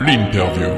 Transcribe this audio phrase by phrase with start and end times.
[0.00, 0.70] L'interview.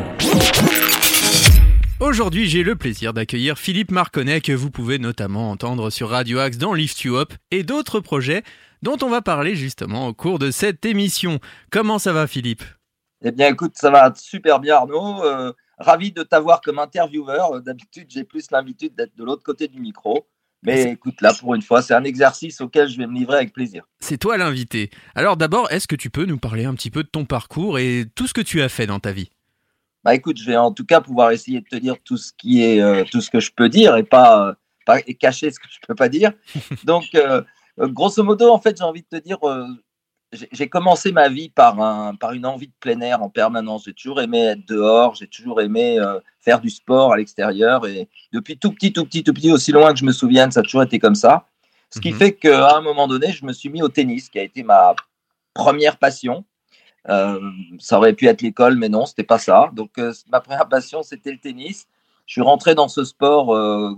[2.01, 6.59] Aujourd'hui, j'ai le plaisir d'accueillir Philippe Marconnet que vous pouvez notamment entendre sur Radio Axe
[6.59, 8.43] dans Lift You Up et d'autres projets
[8.83, 11.39] dont on va parler justement au cours de cette émission.
[11.71, 12.65] Comment ça va Philippe?
[13.25, 15.23] Eh bien écoute, ça va super bien Arnaud.
[15.23, 17.63] Euh, ravi de t'avoir comme intervieweur.
[17.63, 20.27] D'habitude, j'ai plus l'habitude d'être de l'autre côté du micro.
[20.63, 23.53] Mais écoute, là, pour une fois, c'est un exercice auquel je vais me livrer avec
[23.53, 23.85] plaisir.
[23.99, 24.91] C'est toi l'invité.
[25.15, 28.05] Alors d'abord, est-ce que tu peux nous parler un petit peu de ton parcours et
[28.15, 29.31] tout ce que tu as fait dans ta vie?
[30.05, 32.63] Bah écoute, je vais en tout cas pouvoir essayer de te dire tout ce qui
[32.63, 34.55] est euh, tout ce que je peux dire et pas, euh,
[34.85, 36.33] pas et cacher ce que je peux pas dire.
[36.85, 37.43] Donc euh,
[37.79, 39.39] grosso modo, en fait, j'ai envie de te dire,
[40.33, 43.85] j'ai commencé ma vie par un par une envie de plein air en permanence.
[43.85, 45.99] J'ai toujours aimé être dehors, j'ai toujours aimé
[46.41, 49.93] faire du sport à l'extérieur et depuis tout petit, tout petit, tout petit, aussi loin
[49.93, 51.47] que je me souvienne, ça a toujours été comme ça.
[51.91, 52.19] Ce qui mhm.
[52.19, 54.95] fait qu'à un moment donné, je me suis mis au tennis, qui a été ma
[55.53, 56.45] première passion.
[57.09, 57.39] Euh,
[57.79, 59.71] ça aurait pu être l'école, mais non, c'était pas ça.
[59.75, 61.87] Donc, euh, ma première passion, c'était le tennis.
[62.27, 63.93] Je suis rentré dans ce sport euh,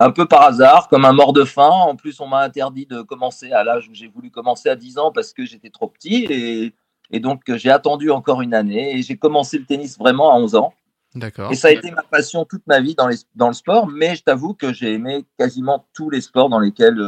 [0.00, 1.70] un peu par hasard, comme un mort de faim.
[1.70, 4.98] En plus, on m'a interdit de commencer à l'âge où j'ai voulu commencer à 10
[4.98, 6.26] ans parce que j'étais trop petit.
[6.30, 6.74] Et,
[7.10, 10.54] et donc, j'ai attendu encore une année et j'ai commencé le tennis vraiment à 11
[10.56, 10.74] ans.
[11.14, 11.52] D'accord.
[11.52, 14.16] Et ça a été ma passion toute ma vie dans, les, dans le sport, mais
[14.16, 17.00] je t'avoue que j'ai aimé quasiment tous les sports dans lesquels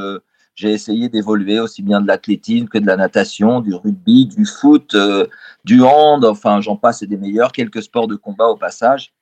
[0.56, 4.94] j'ai essayé d'évoluer aussi bien de l'athlétisme que de la natation, du rugby, du foot,
[4.94, 5.26] euh,
[5.64, 9.12] du hand, enfin j'en passe et des meilleurs, quelques sports de combat au passage.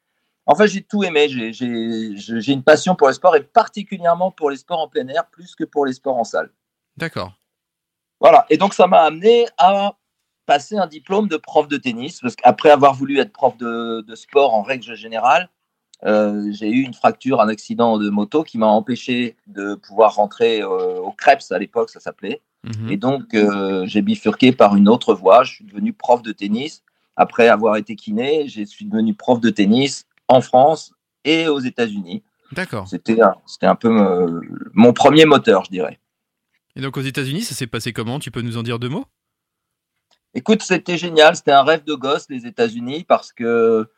[0.47, 1.29] Enfin, j'ai tout aimé.
[1.29, 5.55] J'ai une passion pour les sports et particulièrement pour les sports en plein air, plus
[5.55, 6.51] que pour les sports en salle.
[6.97, 7.33] D'accord.
[8.21, 8.47] Voilà.
[8.51, 9.97] Et donc, ça m'a amené à
[10.47, 14.15] passer un diplôme de prof de tennis, parce qu'après avoir voulu être prof de, de
[14.15, 15.49] sport en règle générale,
[16.05, 20.61] euh, j'ai eu une fracture, un accident de moto qui m'a empêché de pouvoir rentrer
[20.63, 22.43] euh, au Krebs à l'époque, ça s'appelait.
[22.65, 22.91] Mhm.
[22.91, 25.45] Et donc, euh, j'ai bifurqué par une autre voie.
[25.45, 26.83] Je suis devenu prof de tennis.
[27.17, 30.93] Après avoir été kiné, je suis devenu prof de tennis en France
[31.25, 32.23] et aux États-Unis.
[32.53, 32.87] D'accord.
[32.89, 34.41] C'était un, un peu
[34.73, 35.99] mon premier moteur, je dirais.
[36.77, 38.19] Et donc, aux États-Unis, ça s'est passé comment?
[38.19, 39.07] Tu peux nous en dire deux mots?
[40.35, 41.37] Écoute, c'était génial.
[41.37, 43.89] C'était un rêve de gosse, les États-Unis, parce que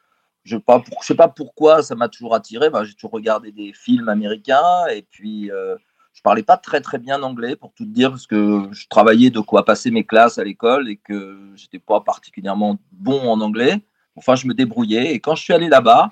[0.44, 0.60] je ne
[1.00, 2.70] sais pas pourquoi ça m'a toujours attiré.
[2.70, 5.74] Bah, j'ai toujours regardé des films américains et puis euh,
[6.12, 9.40] je parlais pas très très bien anglais pour tout dire parce que je travaillais de
[9.40, 13.80] quoi passer mes classes à l'école et que j'étais pas particulièrement bon en anglais.
[14.14, 16.10] Enfin, je me débrouillais et quand je suis allé là-bas,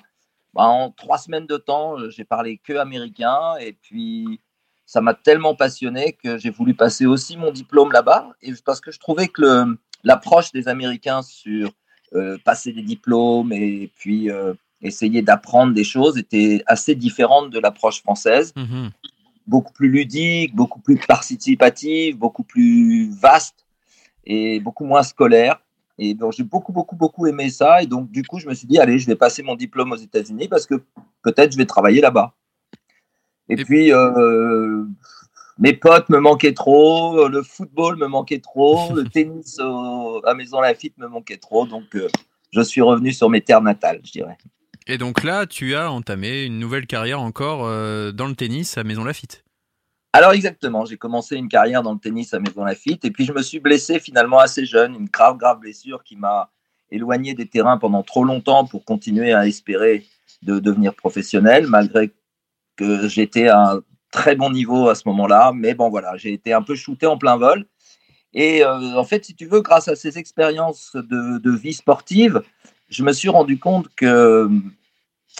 [0.55, 4.39] bah, en trois semaines de temps, euh, j'ai parlé que américain et puis
[4.85, 8.91] ça m'a tellement passionné que j'ai voulu passer aussi mon diplôme là-bas et parce que
[8.91, 11.71] je trouvais que l'approche des Américains sur
[12.13, 17.59] euh, passer des diplômes et puis euh, essayer d'apprendre des choses était assez différente de
[17.59, 18.53] l'approche française.
[18.55, 18.91] Mhm.
[19.47, 23.65] Beaucoup plus ludique, beaucoup plus participative, beaucoup plus vaste
[24.23, 25.59] et beaucoup moins scolaire.
[25.97, 27.81] Et donc, j'ai beaucoup, beaucoup, beaucoup aimé ça.
[27.81, 29.97] Et donc, du coup, je me suis dit, allez, je vais passer mon diplôme aux
[29.97, 30.75] États-Unis parce que
[31.21, 32.33] peut-être je vais travailler là-bas.
[33.47, 34.83] Et, puis, euh,
[35.59, 40.97] mes potes me manquaient trop, le football me manquait trop, le tennis à Maison Lafitte
[40.97, 42.07] me manquait trop, donc euh,
[42.51, 44.37] je suis revenu sur mes terres natales, je dirais.
[44.87, 48.83] Et donc là, tu as entamé une nouvelle carrière encore euh, dans le tennis à
[48.83, 49.44] Maison Lafitte.
[50.15, 53.33] Alors exactement, j'ai commencé une carrière dans le tennis à Maison Lafitte et puis je
[53.33, 56.49] me suis blessé finalement assez jeune, une grave grave blessure qui m'a
[56.89, 60.05] éloigné des terrains pendant trop longtemps pour continuer à espérer
[60.41, 62.13] de devenir professionnel malgré
[62.77, 65.51] que j'étais un très bon niveau à ce moment-là.
[65.53, 67.65] Mais bon, voilà, j'ai été un peu shooté en plein vol.
[68.33, 72.41] Et euh, en fait, si tu veux, grâce à ces expériences de, vie sportive,
[72.87, 74.49] je me suis rendu compte que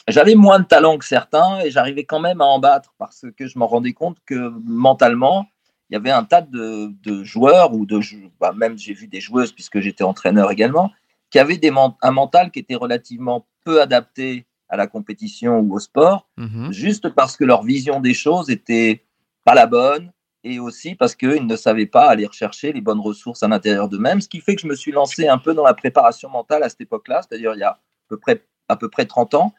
[0.08, 3.48] j'avais moins de talent que certains et j'arrivais quand même à en battre parce que
[3.48, 5.48] je me rendais compte que mentalement,
[5.90, 8.00] il y avait un tas de, joueurs ou de
[8.40, 10.92] bah, même j'ai vu des joueuses puisque j'étais entraîneur également
[11.30, 15.80] qui avaient des, un mental qui était relativement peu adapté à la compétition ou au
[15.80, 16.72] sport, mhm.
[16.72, 19.04] juste parce que leur vision des choses était
[19.44, 20.12] pas la bonne
[20.44, 24.22] et aussi parce qu'ils ne savaient pas aller rechercher les bonnes ressources à l'intérieur d'eux-mêmes,
[24.22, 26.70] ce qui fait que je me suis lancé un peu dans la préparation mentale à
[26.70, 29.54] cette époque-là, c'est-à-dire il y a à peu près, à peu près 30 ans.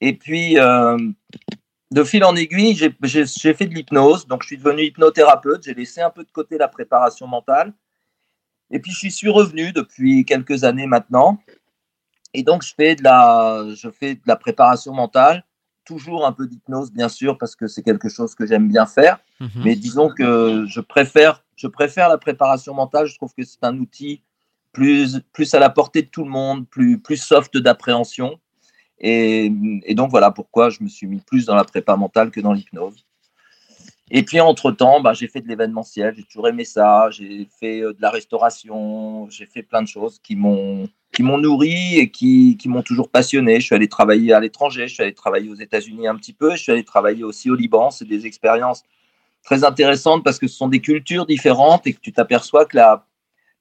[0.00, 0.98] Et puis, euh,
[1.90, 6.00] de fil en aiguille, j'ai fait de l'hypnose, donc je suis devenu hypnothérapeute, j'ai laissé
[6.00, 7.72] un peu de côté la préparation mentale.
[8.70, 11.40] Et puis, je suis revenu depuis quelques années maintenant.
[12.34, 15.44] Et donc, je fais de la, je fais de la préparation mentale,
[15.84, 19.18] toujours un peu d'hypnose, bien sûr, parce que c'est quelque chose que j'aime bien faire.
[19.40, 19.62] Mhm.
[19.64, 23.06] Mais disons que je préfère, je préfère la préparation mentale.
[23.06, 24.22] Je trouve que c'est un outil
[24.72, 28.38] plus, plus à la portée de tout le monde, plus, plus soft d'appréhension.
[28.98, 29.50] Et,
[29.90, 33.04] donc, voilà pourquoi je me suis mis plus dans la prépa mentale que dans l'hypnose.
[34.10, 37.92] Et puis, entre-temps, bah, j'ai fait de l'événementiel, j'ai toujours aimé ça, j'ai fait euh,
[37.92, 42.56] de la restauration, j'ai fait plein de choses qui m'ont qui m'ont nourri et qui,
[42.58, 43.58] qui m'ont toujours passionné.
[43.58, 46.52] Je suis allé travailler à l'étranger, je suis allé travailler aux États-Unis un petit peu,
[46.52, 47.90] je suis allé travailler aussi au Liban.
[47.90, 48.82] C'est des expériences
[49.42, 53.06] très intéressantes parce que ce sont des cultures différentes et que tu t'aperçois que la,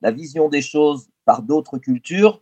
[0.02, 2.42] la vision des choses par d'autres cultures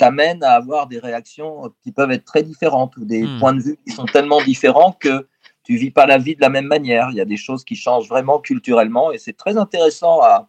[0.00, 3.38] t'amène à avoir des réactions qui peuvent être très différentes ou des Hmm.
[3.38, 5.28] points de vue qui sont tellement différents que
[5.62, 7.08] tu vis pas la vie de la même manière.
[7.10, 10.48] Il y a des choses qui changent vraiment culturellement et c'est très intéressant à,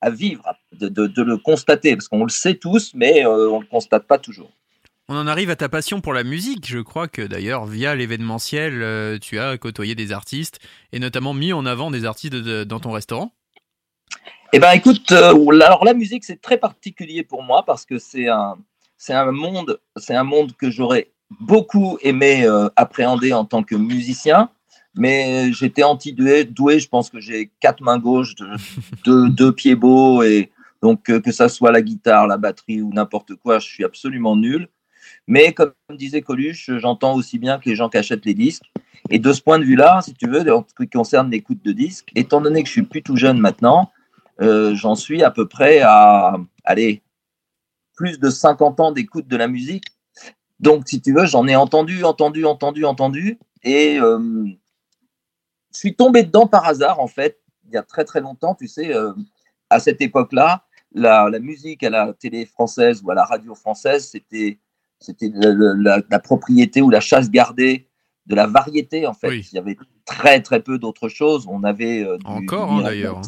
[0.00, 0.44] à vivre,
[0.80, 3.68] de, de- de le constater, parce qu'on le sait tous, mais euh, on ne le
[3.68, 4.52] constate pas toujours.
[5.08, 6.66] On en arrive à ta passion pour la musique.
[6.66, 10.60] Je crois que d'ailleurs, via l'événementiel, euh, tu as côtoyé des artistes
[10.92, 13.32] et notamment mis en avant des artistes de- dans ton restaurant.
[14.52, 18.28] Eh ben, écoute, euh, alors la musique, c'est très particulier pour moi parce que c'est
[18.28, 18.58] un,
[19.02, 21.10] c'est un monde, c'est un monde que j'aurais
[21.40, 24.48] beaucoup aimé euh, appréhender en tant que musicien,
[24.96, 26.44] mais j'étais anti-doué.
[26.44, 28.46] doué, Je pense que j'ai quatre mains gauches, de-
[29.04, 30.52] deux, deux pieds beaux, et
[30.82, 34.36] donc euh, que ça soit la guitare, la batterie ou n'importe quoi, je suis absolument
[34.36, 34.68] nul.
[35.26, 38.70] Mais comme disait Coluche, j'entends aussi bien que les gens qui achètent les disques.
[39.10, 41.72] Et de ce point de vue-là, si tu veux, en ce qui concerne l'écoute de
[41.72, 43.90] disques, étant donné que je suis plus tout jeune maintenant,
[44.40, 47.01] euh, j'en suis à peu près à, allez,
[48.02, 49.84] plus de 50 ans d'écoute de la musique.
[50.58, 53.38] Donc, si tu veux, j'en ai entendu, entendu, entendu, entendu.
[53.62, 54.44] Et euh,
[55.72, 57.38] je suis tombé dedans par hasard, en fait,
[57.68, 58.56] il y a très, très longtemps.
[58.56, 59.12] Tu sais, euh,
[59.70, 64.08] à cette époque-là, la, la musique à la télé française ou à la radio française,
[64.08, 64.58] c'était
[64.98, 67.88] c'était la, la propriété ou la chasse gardée
[68.26, 69.28] de la variété, en fait.
[69.28, 69.48] Oui.
[69.52, 69.76] Il y avait
[70.06, 71.46] très, très peu d'autres choses.
[71.48, 72.02] On avait.
[72.04, 73.20] euh, du- Encore, hein, d'ailleurs.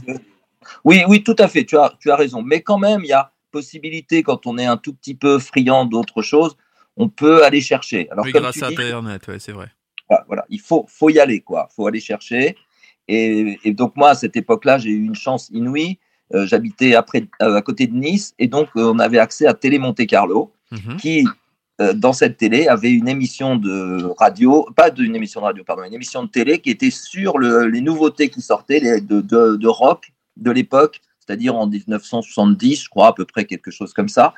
[0.85, 2.43] oui, oui, tout à fait, tu as, tu as raison.
[2.43, 5.85] Mais quand même, il y a possibilité, quand on est un tout petit peu friand
[5.95, 6.53] d'autre chose,
[6.97, 8.01] on peut aller chercher.
[8.11, 9.69] Alors, oui, comme grâce à dis, Internet, ouais, c'est vrai.
[10.09, 11.69] voilà, voilà, il faut, faut y aller, quoi.
[11.75, 12.57] faut aller chercher.
[13.09, 15.99] Et, et donc, moi, à cette époque-là, j'ai eu une chance inouïe.
[16.35, 19.79] Euh, J'habitais euh, à côté de Nice, et donc, euh, on avait accès à Télé
[19.79, 20.97] Monte Carlo, Mhm.
[21.03, 21.25] qui,
[21.81, 23.77] euh, dans cette télé, avait une émission de
[24.19, 27.33] radio, pas de- une émission de radio, pardon, une émission de télé qui était sur
[27.43, 30.13] le- les nouveautés qui sortaient les- de, de, de rock
[30.47, 34.35] de l'époque, c'est-à-dire en 1970, je crois, à peu près quelque chose comme ça.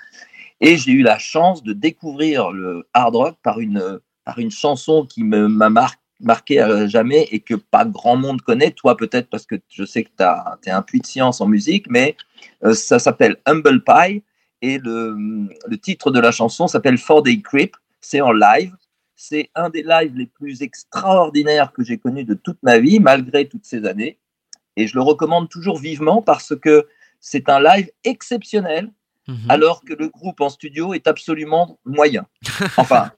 [0.61, 5.05] Et j'ai eu la chance de découvrir le hard rock par une, par une chanson
[5.05, 8.71] qui m'a mar- marqué à jamais et que pas grand monde connaît.
[8.71, 11.87] Toi, peut-être parce que je sais que tu es un puits de science en musique,
[11.91, 12.17] mais
[12.65, 14.23] euh, ça s'appelle Humble Pie
[14.63, 15.15] et le,
[15.67, 17.77] le titre de la chanson s'appelle Four Day Creep.
[18.01, 18.75] C'est en live.
[19.15, 23.49] C'est un des lives les plus extraordinaires que j'ai connus de toute ma vie, malgré
[23.49, 24.19] toutes ces années.
[24.77, 26.87] Et je le recommande toujours vivement parce que
[27.21, 28.91] c'est un live exceptionnel
[29.29, 29.51] Mhm.
[29.51, 32.27] alors que le groupe en studio est absolument moyen.
[32.77, 33.11] Enfin,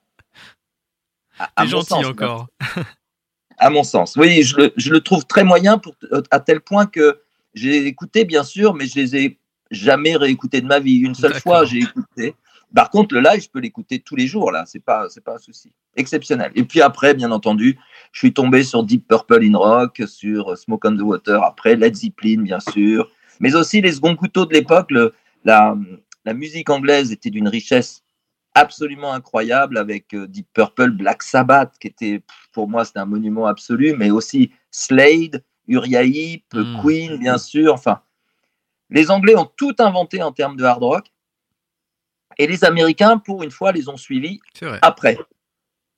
[1.38, 2.48] à, mon gentil sens, encore.
[3.58, 4.16] à mon sens.
[4.16, 5.94] Oui, je le, je le trouve très moyen pour,
[6.30, 7.20] à tel point que
[7.54, 9.38] j'ai écouté, bien sûr, mais je les ai
[9.70, 10.96] jamais réécoutés de ma vie.
[10.96, 12.34] Une seule fois, j'ai écouté.
[12.74, 14.64] Par contre, le live, je peux l'écouter tous les jours, là.
[14.66, 15.72] C'est pas, c'est pas un souci.
[15.96, 16.52] Exceptionnel.
[16.54, 17.78] Et puis après, bien entendu,
[18.12, 21.94] je suis tombé sur Deep Purple in Rock, sur Smoke on the Water, après Led
[21.96, 23.10] Zeppelin, bien sûr.
[23.40, 24.90] Mais aussi les seconds couteaux de l'époque.
[24.90, 25.76] le- La,
[26.24, 28.02] la musique anglaise était d'une richesse
[28.54, 32.22] absolument incroyable avec euh, Deep Purple, Black Sabbath, qui était,
[32.52, 36.80] pour moi, c'était un monument absolu, mais aussi Slade, Uriah Heep, Mm.
[36.82, 37.72] Queen, bien sûr.
[37.74, 38.00] Enfin,
[38.90, 41.06] les Anglais ont tout inventé en termes de hard rock.
[42.38, 44.40] Et les Américains, pour une fois, les ont suivis
[44.82, 45.18] après.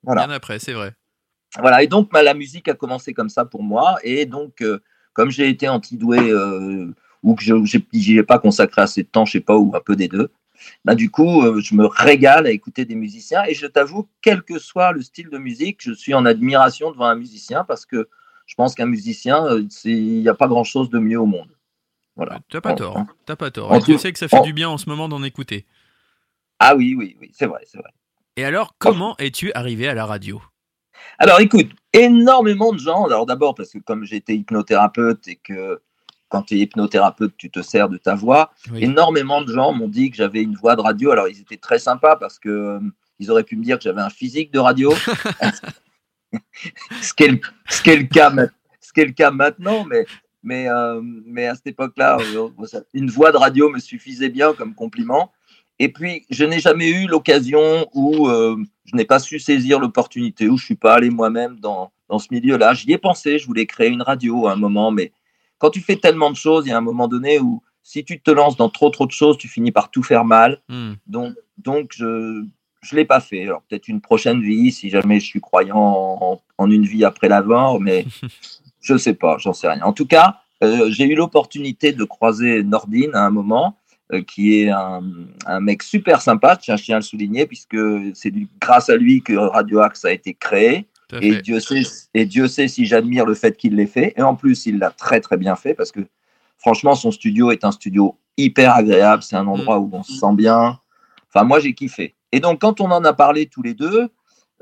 [0.03, 0.27] Voilà.
[0.27, 0.95] Bien après, c'est vrai.
[1.59, 3.97] Voilà, et donc bah, la musique a commencé comme ça pour moi.
[4.05, 4.81] Et donc, euh,
[5.13, 7.55] comme j'ai été antidoué euh, ou que je
[7.93, 10.31] n'y ai pas consacré assez de temps, je sais pas, ou un peu des deux,
[10.85, 13.45] bah, du coup, euh, je me régale à écouter des musiciens.
[13.47, 17.07] Et je t'avoue, quel que soit le style de musique, je suis en admiration devant
[17.07, 18.09] un musicien parce que
[18.47, 19.45] je pense qu'un musicien,
[19.85, 21.51] il n'y a pas grand-chose de mieux au monde.
[22.17, 22.39] Voilà.
[22.51, 22.97] T'as pas En- tort.
[22.97, 23.73] en- T'as pas tort.
[23.73, 25.67] en Et tu sais que ça fait en- du bien en ce moment d'en écouter.
[26.61, 27.91] Ah oui, oui, oui, c'est vrai, c'est vrai.
[28.37, 30.41] Et alors, comment es-tu arrivé à la radio?
[31.19, 35.81] Alors écoute, énormément de gens, alors d'abord parce que comme j'étais hypnothérapeute et que
[36.29, 38.85] quand tu es hypnothérapeute, tu te sers de ta voix, Oui.
[38.85, 41.11] énormément de gens m'ont dit que j'avais une voix de radio.
[41.11, 42.81] Alors ils étaient très sympas parce que euh,
[43.19, 44.93] ils auraient pu me dire que j'avais un physique de radio,
[47.17, 47.91] qui est est ce qui
[49.01, 50.07] est le cas maintenant, mais
[50.43, 52.49] mais euh, mais à cette époque-là, euh,
[52.95, 55.33] une voix de radio me suffisait bien comme compliment.
[55.81, 60.47] Et puis, je n'ai jamais eu l'occasion où euh, je n'ai pas su saisir l'opportunité,
[60.47, 62.75] où je suis pas allé moi-même dans, dans ce milieu-là.
[62.75, 65.11] J'y ai pensé, je voulais créer une radio à un moment, mais
[65.57, 68.21] quand tu fais tellement de choses, il y a un moment donné où si tu
[68.21, 70.61] te lances dans trop trop de choses, tu finis par tout faire mal.
[70.69, 70.93] Hmm.
[71.07, 72.45] Donc, donc je
[72.83, 73.45] je l'ai pas fait.
[73.45, 77.29] Alors peut-être une prochaine vie, si jamais je suis croyant en, en une vie après
[77.29, 78.05] la mort, mais
[78.83, 79.83] je sais pas, j'en sais rien.
[79.83, 83.77] En tout cas, euh, j'ai eu l'opportunité de croiser Nordine à un moment
[84.27, 87.77] qui est un, mec super sympa, je tiens à le souligner, puisque
[88.15, 90.87] c'est grâce à lui que Radio Axe a été créé.
[91.21, 91.83] Et Dieu, sait,
[92.15, 94.15] et Dieu sait si j'admire le fait qu'il l'ait fait.
[94.17, 96.01] Et en plus, il l'a très très bien fait parce que
[96.59, 99.23] franchement, son studio est un studio hyper agréable.
[99.23, 99.83] C'est un endroit mm.
[99.83, 100.79] où on se sent bien.
[101.29, 102.15] Enfin, moi, j'ai kiffé.
[102.33, 104.09] Et donc, quand on en a parlé tous les deux,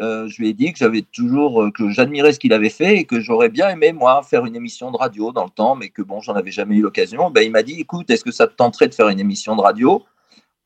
[0.00, 2.98] euh, je lui ai dit que j'avais toujours euh, que j'admirais ce qu'il avait fait
[2.98, 5.88] et que j'aurais bien aimé moi faire une émission de radio dans le temps, mais
[5.88, 7.30] que bon, j'en avais jamais eu l'occasion.
[7.30, 9.60] Ben, il m'a dit, écoute, est-ce que ça te tenterait de faire une émission de
[9.60, 10.04] radio?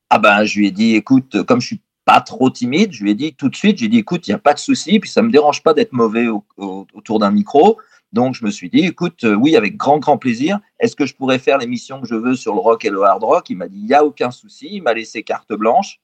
[0.09, 3.11] Ah ben, je lui ai dit, écoute, comme je suis pas trop timide, je lui
[3.11, 5.09] ai dit tout de suite, j'ai dit, écoute, il n'y a pas de souci, puis
[5.09, 7.79] ça me dérange pas d'être mauvais autour d'un micro.
[8.11, 10.59] Donc, je me suis dit, écoute, euh, oui, avec grand, grand plaisir.
[10.79, 13.23] Est-ce que je pourrais faire l'émission que je veux sur le rock et le hard
[13.23, 13.49] rock?
[13.49, 14.69] Il m'a dit, il n'y a aucun souci.
[14.71, 15.99] Il m'a laissé carte blanche.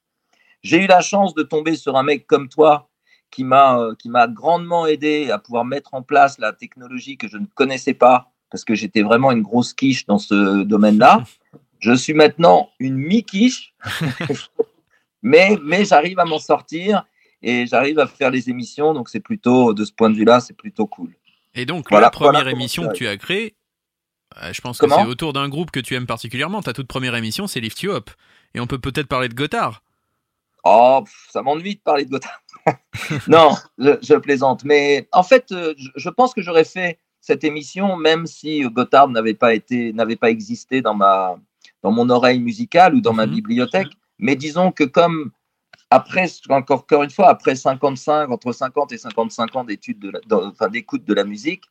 [0.63, 2.88] J'ai eu la chance de tomber sur un mec comme toi
[3.31, 7.27] qui m'a euh, qui m'a grandement aidé à pouvoir mettre en place la technologie que
[7.27, 11.23] je ne connaissais pas parce que j'étais vraiment une grosse quiche dans ce domaine-là.
[11.79, 13.73] Je suis maintenant une mi-quiche,
[15.21, 17.05] mais mais j'arrive à m'en sortir
[17.41, 18.93] et j'arrive à faire les émissions.
[18.93, 21.13] Donc c'est plutôt de ce point de vue-là, c'est plutôt cool.
[21.55, 23.55] Et donc, la première émission que tu as créée,
[24.41, 26.61] euh, je pense que c'est autour d'un groupe que tu aimes particulièrement.
[26.61, 28.09] Ta toute première émission, c'est Lift You Up.
[28.53, 29.81] Et on peut peut-être parler de Gotthard.
[30.63, 32.41] Oh, ça m'ennuie de parler de Gotthard.
[33.27, 34.63] non, je, plaisante.
[34.63, 39.33] Mais en fait, euh, je, pense que j'aurais fait cette émission même si Gotthard n'avait
[39.33, 41.37] pas été, n'avait pas existé dans ma,
[41.83, 43.35] dans mon oreille musicale ou dans ma mhm.
[43.35, 43.89] bibliothèque.
[44.17, 45.31] Mais disons que comme
[45.89, 50.67] après, encore, encore une fois, après 55, entre 50 et 55 ans d'études, de enfin,
[50.67, 51.63] d'écoute de la musique,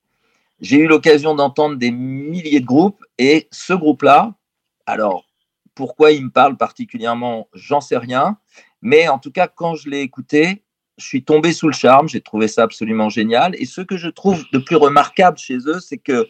[0.61, 4.35] j'ai eu l'occasion d'entendre des milliers de groupes et ce groupe-là,
[4.87, 5.25] alors
[5.75, 8.39] pourquoi il me parle particulièrement, j'en sais rien,
[8.83, 10.63] mais en tout cas, quand je l'ai écouté,
[10.97, 13.55] je suis tombé sous le charme, j'ai trouvé ça absolument génial.
[13.57, 16.29] Et ce que je trouve de plus remarquable chez eux, c'est que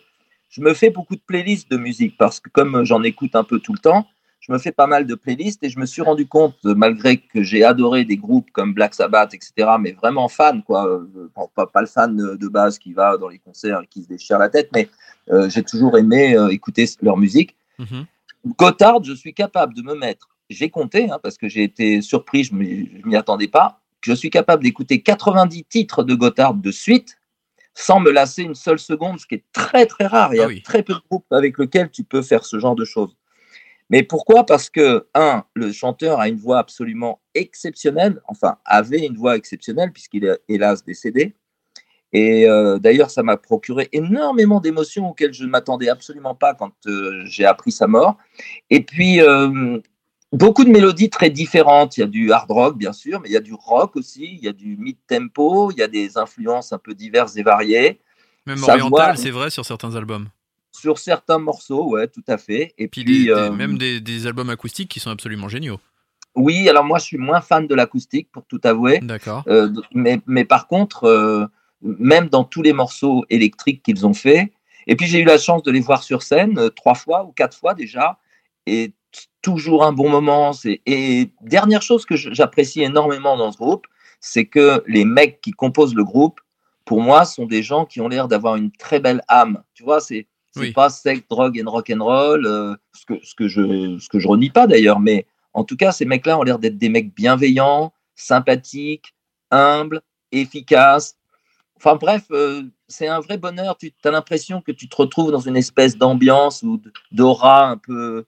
[0.50, 3.58] je me fais beaucoup de playlists de musique parce que comme j'en écoute un peu
[3.58, 4.06] tout le temps,
[4.40, 7.42] je me fais pas mal de playlists et je me suis rendu compte, malgré que
[7.42, 11.86] j'ai adoré des groupes comme Black Sabbath, etc., mais vraiment fan, quoi, euh, pas, le
[11.86, 14.88] fan de base qui va dans les concerts et qui se déchire la tête, mais
[15.30, 17.56] euh, j'ai toujours aimé euh, écouter leur musique.
[17.78, 18.02] Mm
[18.56, 22.44] Gotthard, je suis capable de me mettre, j'ai compté, hein, parce que j'ai été surpris,
[22.44, 27.18] je ne m'y attendais pas, je suis capable d'écouter 90 titres de Gotthard de suite
[27.74, 30.34] sans me lasser une seule seconde, ce qui est très très rare.
[30.34, 32.74] Il y a ah très peu de groupes avec lesquels tu peux faire ce genre
[32.74, 33.16] de choses.
[33.90, 34.44] Mais pourquoi?
[34.44, 39.92] Parce que, un, le chanteur a une voix absolument exceptionnelle, enfin, avait une voix exceptionnelle,
[39.92, 41.34] puisqu'il est hélas décédé.
[42.12, 46.72] Et euh, d'ailleurs, ça m'a procuré énormément d'émotions auxquelles je ne m'attendais absolument pas quand
[46.86, 48.16] euh, j'ai appris sa mort.
[48.70, 49.78] Et puis, euh,
[50.32, 51.96] beaucoup de mélodies très différentes.
[51.96, 54.24] Il y a du hard rock, bien sûr, mais il y a du rock aussi,
[54.34, 58.00] il y a du mid-tempo, il y a des influences un peu diverses et variées.
[58.46, 60.28] Même oriental, c'est vrai, sur certains albums
[60.78, 62.74] sur certains morceaux, ouais, tout à fait.
[62.78, 65.80] Et puis, euh, même des, albums acoustiques qui sont absolument géniaux.
[66.34, 69.00] Oui, alors moi je suis moins fan de l'acoustique pour tout avouer.
[69.00, 69.42] D'accord.
[69.48, 71.46] Euh, mais, mais, par contre, euh,
[71.82, 74.52] même dans tous les morceaux électriques qu'ils ont fait,
[74.86, 77.56] et puis j'ai eu la chance de les voir sur scène trois fois ou quatre
[77.56, 78.18] fois déjà,
[78.66, 78.92] et
[79.48, 80.52] toujours un bon moment.
[80.84, 83.86] Et dernière chose que j'apprécie énormément dans ce groupe,
[84.20, 86.40] c'est que les mecs qui composent le groupe,
[86.84, 89.62] pour moi, sont des gens qui ont l'air d'avoir une très belle âme.
[89.72, 90.26] Tu vois, c'est
[90.74, 94.18] pas sexe, drogue and rock and roll, euh, ce que ce que je ce que
[94.18, 95.24] je renie pas d'ailleurs, mais
[95.54, 99.14] en tout cas ces mecs-là ont l'air d'être des mecs bienveillants, sympathiques,
[99.52, 100.02] humbles,
[100.32, 101.16] efficaces.
[101.76, 103.76] Enfin bref, euh, c'est un vrai bonheur.
[103.78, 108.26] Tu as l'impression que tu te retrouves dans une espèce d'ambiance ou d'aura un peu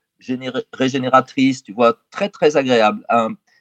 [0.73, 3.05] régénératrice, tu vois, très très agréable.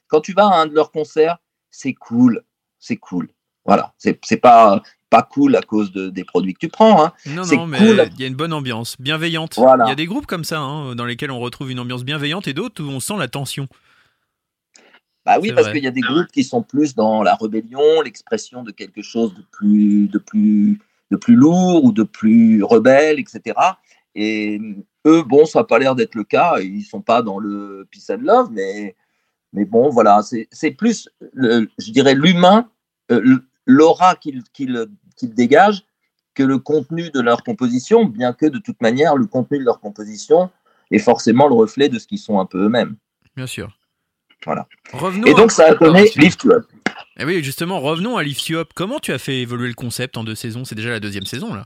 [0.08, 1.38] quand tu vas à un de leurs concerts,
[1.72, 2.44] c'est cool,
[2.80, 3.30] c'est cool.
[3.66, 7.04] Voilà, c'est pas pas cool à cause de, des produits que tu prends.
[7.04, 7.14] Hein.
[7.26, 9.58] Non, non, mais il y a une bonne ambiance, bienveillante.
[9.58, 12.48] Il y a des groupes comme ça, hein, dans lesquels on retrouve une ambiance bienveillante
[12.48, 13.68] et d'autres où on sent la tension.
[15.26, 18.64] Bah oui, parce qu'il y a des groupes qui sont plus dans la rébellion, l'expression
[18.64, 20.80] de quelque chose de plus, de plus,
[21.12, 23.56] de plus lourd ou de plus rebelle, etc.
[24.16, 24.60] Et
[25.10, 26.60] eux, bon, ça n'a pas l'air d'être le cas.
[26.60, 28.96] Ils sont pas dans le peace and love, mais,
[29.54, 32.70] mais bon, voilà, c'est plus, je dirais, l'humain,
[33.12, 34.44] euh, l'aura qu'ils
[35.22, 35.84] dégagent
[36.36, 39.80] que le contenu de leur composition, bien que de toute manière, le contenu de leur
[39.80, 40.50] composition
[40.92, 42.96] est forcément le reflet de ce qu'ils sont un peu eux-mêmes.
[43.36, 43.78] Bien sûr.
[44.46, 44.68] Voilà.
[44.94, 46.66] Revenons Et donc, ça a donné Lift Up.
[47.18, 48.70] Et eh oui, justement, revenons à Lift You Up.
[48.74, 50.64] Comment tu as fait évoluer le concept en deux saisons?
[50.64, 51.66] C'est déjà la deuxième saison, là.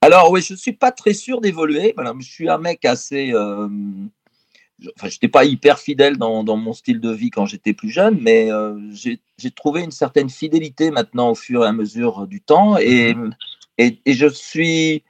[0.00, 1.92] Alors, oui, je ne suis pas très sûr d'évoluer.
[1.96, 3.32] Voilà, je suis un mec assez.
[3.32, 3.68] Euh,
[4.96, 8.18] enfin, j'étais pas hyper fidèle dans, dans, mon style de vie quand j'étais plus jeune,
[8.20, 12.76] mais euh, j'ai trouvé une certaine fidélité maintenant au fur et à mesure du temps,
[12.76, 13.34] et, mhm.
[13.78, 15.02] et, et je suis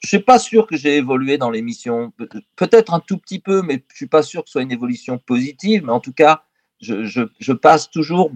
[0.00, 2.12] je suis pas sûr que j'ai évolué dans l'émission.
[2.54, 5.18] Peut-être un tout petit peu, mais je suis pas sûr que ce soit une évolution
[5.18, 5.84] positive.
[5.84, 6.44] Mais en tout cas,
[6.80, 8.30] je, je, je passe toujours.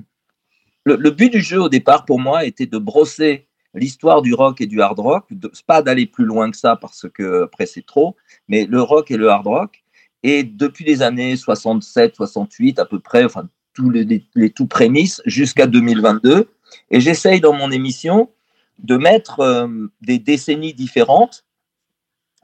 [0.84, 4.60] Le, le, but du jeu au départ pour moi était de brosser l'histoire du rock
[4.60, 5.26] et du hard rock.
[5.66, 8.16] Pas d'aller plus loin que ça parce que après c'est trop,
[8.48, 9.84] mais le rock et le hard rock.
[10.22, 14.66] Et depuis les années 67, 68 à peu près, enfin tous les, les, les tout
[14.66, 16.50] prémices jusqu'à 2022.
[16.90, 18.30] Et j'essaye dans mon émission
[18.78, 21.44] de mettre euh, des décennies différentes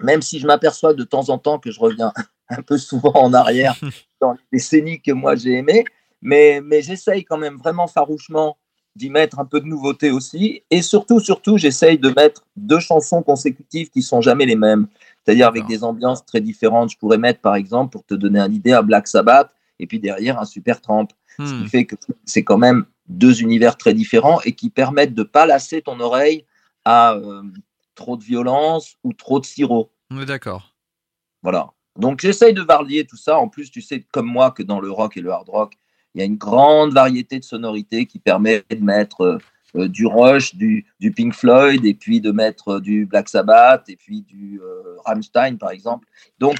[0.00, 2.12] même si je m'aperçois de temps en temps que je reviens
[2.49, 3.76] un peu souvent en arrière
[4.21, 5.85] dans les décennies que moi j'ai aimées,
[6.23, 8.56] mais, mais j'essaye quand même vraiment farouchement
[8.97, 10.62] d'y mettre un peu de nouveauté aussi.
[10.71, 14.88] Et surtout, surtout, j'essaye de mettre deux chansons consécutives qui sont jamais les mêmes,
[15.25, 16.91] c'est-à-dire avec des ambiances très différentes.
[16.91, 20.00] Je pourrais mettre, par exemple, pour te donner une idée, un Black Sabbath et puis
[20.00, 21.09] derrière un Super Tramp.
[21.38, 21.47] Hmm.
[21.47, 25.23] Ce qui fait que c'est quand même deux univers très différents et qui permettent de
[25.23, 26.47] pas lasser ton oreille
[26.87, 27.43] à euh,
[27.95, 29.91] trop de violence ou trop de sirop.
[30.19, 30.75] Est d'accord.
[31.43, 31.71] Voilà.
[31.99, 33.38] Donc j'essaye de varier tout ça.
[33.38, 35.75] En plus, tu sais comme moi que dans le rock et le hard rock,
[36.16, 39.38] il y a une grande variété de sonorités qui permet de mettre
[39.75, 43.96] euh, du Rush, du, du, Pink Floyd, et puis de mettre du Black Sabbath, et
[43.96, 46.08] puis du euh, Rammstein, par exemple.
[46.38, 46.56] Donc,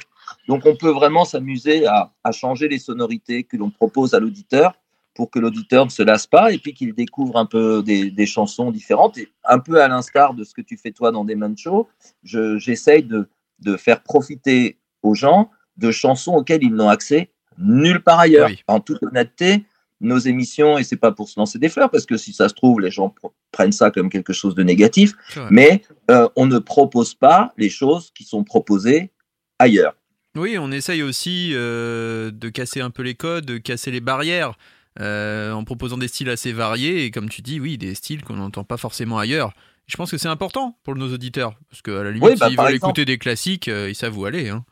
[0.47, 4.75] donc on peut vraiment s'amuser à, à, changer les sonorités que l'on propose à l'auditeur
[5.15, 8.27] pour que l'auditeur ne se lasse pas et puis qu'il découvre un peu des, des,
[8.27, 9.17] chansons différentes.
[9.17, 11.89] Et un peu à l'instar de ce que tu fais toi dans Demon Show,
[12.23, 13.27] j'essaye de,
[13.61, 18.49] de faire profiter aux gens de chansons auxquelles ils n'ont accès nulle part ailleurs.
[18.49, 18.63] Oui.
[18.67, 19.65] En toute honnêteté,
[20.01, 22.55] nos émissions, et c'est pas pour se lancer des fleurs, parce que si ça se
[22.55, 23.15] trouve, les gens
[23.51, 25.15] prennent ça comme quelque chose de négatif,
[25.51, 29.11] mais euh, on ne propose pas les choses qui sont proposées
[29.59, 29.95] ailleurs.
[30.37, 34.57] Oui, on essaye aussi euh, de casser un peu les codes, de casser les barrières.
[34.99, 38.37] Euh, en proposant des styles assez variés et comme tu dis, oui, des styles qu'on
[38.37, 39.53] n'entend pas forcément ailleurs.
[39.87, 42.57] Je pense que c'est important pour nos auditeurs parce qu'à la limite, oui, bah, s'ils
[42.57, 44.49] veulent exemple, écouter des classiques, ils savent où aller.
[44.49, 44.65] Hein.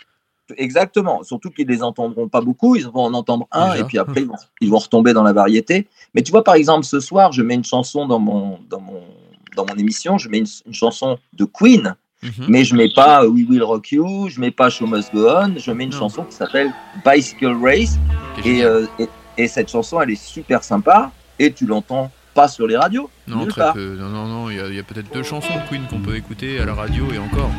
[0.56, 3.80] Exactement, surtout qu'ils les entendront pas beaucoup, ils vont en entendre un Déjà.
[3.80, 5.86] et puis après ils vont, ils vont, retomber dans la variété.
[6.14, 9.02] Mais tu vois, par exemple, ce soir, je mets une chanson dans mon, dans mon,
[9.56, 11.94] dans mon émission, je mets une, une chanson de Queen.
[12.22, 12.44] Mm -hmm.
[12.48, 15.58] Mais je mets pas We Will Rock You, je mets pas Show Must Go On,
[15.58, 15.98] je mets une non.
[15.98, 16.70] chanson qui s'appelle
[17.06, 17.94] Bicycle Race.
[18.44, 19.08] Et, euh, et,
[19.42, 23.08] et cette chanson, elle est super sympa et tu l'entends pas sur les radios.
[23.28, 23.74] Non, très part.
[23.74, 23.96] peu.
[23.96, 24.50] Non, non, non.
[24.50, 27.04] Il y a, a peut-être deux chansons de Queen qu'on peut écouter à la radio
[27.14, 27.50] et encore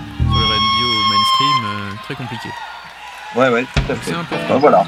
[2.06, 2.50] très compliqué.
[3.36, 4.12] Ouais, ouais, tout à fait.
[4.12, 4.46] C'est important.
[4.50, 4.86] Ben, voilà.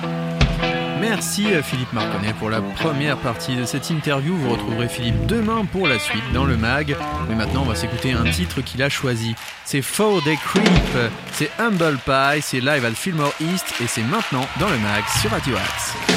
[0.99, 4.36] Merci euh, Philippe Marconnet pour la première partie de cette interview.
[4.36, 6.95] Vous retrouverez Philippe demain pour la suite dans le mag.
[7.30, 9.36] Mais maintenant, on va s'écouter un titre qu'il a choisi.
[9.63, 14.45] C'est Four Day Creep, c'est Humble Pie, c'est live à Fillmore East et c'est maintenant
[14.60, 16.16] dans le mag sur Radio Axe.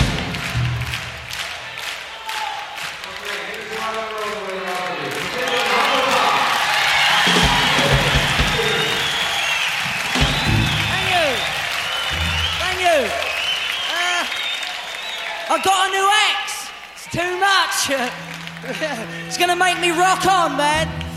[15.53, 16.71] I've got a new ex.
[16.95, 17.91] It's too much.
[19.27, 21.10] it's gonna make me rock on, man.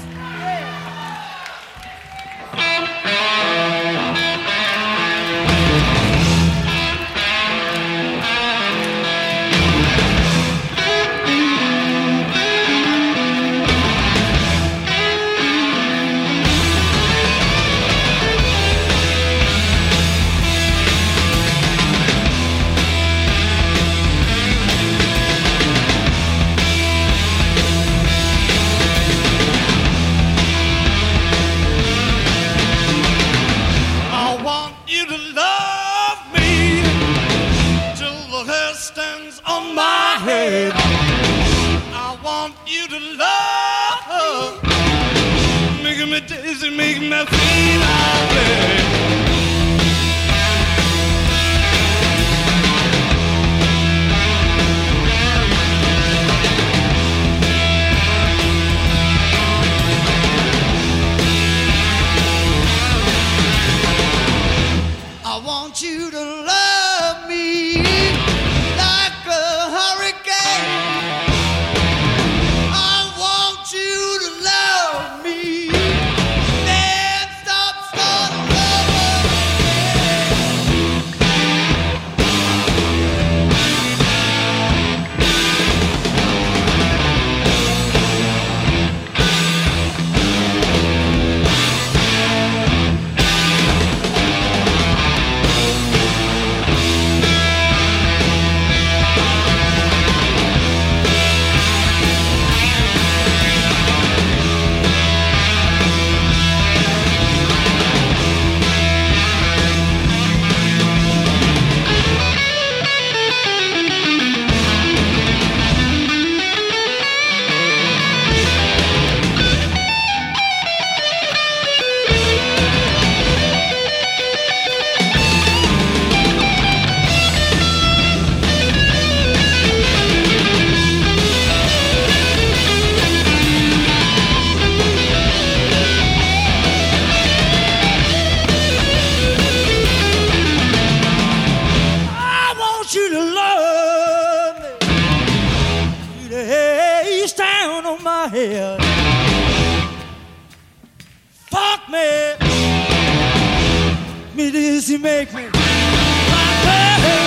[154.35, 155.43] Me dizzy make me.
[155.43, 157.22] My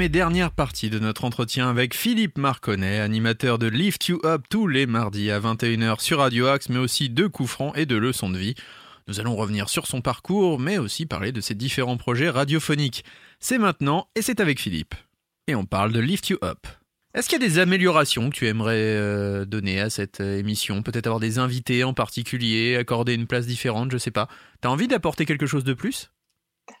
[0.00, 4.68] Et dernière partie de notre entretien avec Philippe Marconnet, animateur de Lift You Up tous
[4.68, 8.30] les mardis à 21h sur Radio Axe, mais aussi de coups francs et de leçons
[8.30, 8.54] de vie.
[9.08, 13.04] Nous allons revenir sur son parcours, mais aussi parler de ses différents projets radiophoniques.
[13.40, 14.94] C'est maintenant et c'est avec Philippe.
[15.48, 16.68] Et on parle de Lift You Up.
[17.12, 20.84] Est-ce qu'il y a des améliorations que tu aimerais euh, donner à cette euh, émission?
[20.84, 24.28] Peut-être avoir des invités en particulier, accorder une place différente, je sais pas.
[24.60, 26.12] T'as envie d'apporter quelque chose de plus?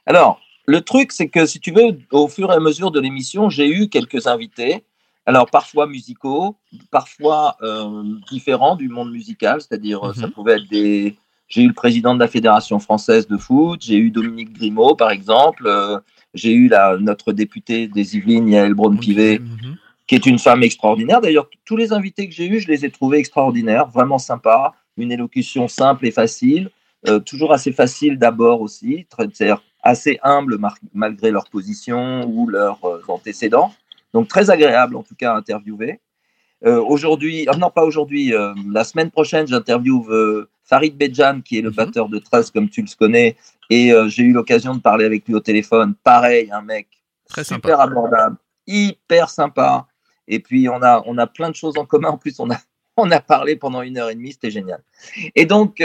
[0.06, 3.48] Alors, le truc, c'est que si tu veux, au fur et à mesure de l'émission,
[3.48, 4.84] j'ai eu quelques invités.
[5.24, 6.56] Alors, parfois musicaux,
[6.90, 10.32] parfois euh, différents du monde musical, c'est-à-dire euh, ça Mhm.
[10.34, 11.16] pouvait être des.
[11.48, 15.10] J'ai eu le président de la Fédération française de foot, j'ai eu Dominique Grimaud, par
[15.10, 15.98] exemple, euh,
[16.34, 19.76] j'ai eu la, notre députée des Yvelines, Yael Braun-Pivet, Mhm.
[20.06, 21.22] qui est une femme extraordinaire.
[21.22, 25.12] D'ailleurs, tous les invités que j'ai eus, je les ai trouvés extraordinaires, vraiment sympas, une
[25.12, 26.68] élocution simple et facile,
[27.08, 32.48] euh, toujours assez facile d'abord aussi, très- c'est-à-dire assez humble mar- malgré leur position ou
[32.48, 33.72] leurs euh, antécédents.
[34.12, 36.00] Donc très agréable en tout cas à interviewer.
[36.66, 41.58] Euh, aujourd'hui, ah non pas aujourd'hui, euh, la semaine prochaine, j'interviewe euh, Farid Bedjan, qui
[41.58, 41.76] est le Mhm.
[41.76, 43.36] batteur de Trust, comme tu le connais,
[43.70, 45.94] et j'ai eu l'occasion de parler avec lui au téléphone.
[46.02, 46.88] Pareil, un mec
[47.28, 47.82] Très super sympa.
[47.84, 48.36] abordable,
[48.66, 49.86] hyper sympa.
[50.26, 52.08] Et puis on a, on a plein de choses en commun.
[52.08, 52.56] En plus, on a,
[52.96, 54.82] on a parlé pendant une heure et demie, c'était génial.
[55.36, 55.80] Et donc,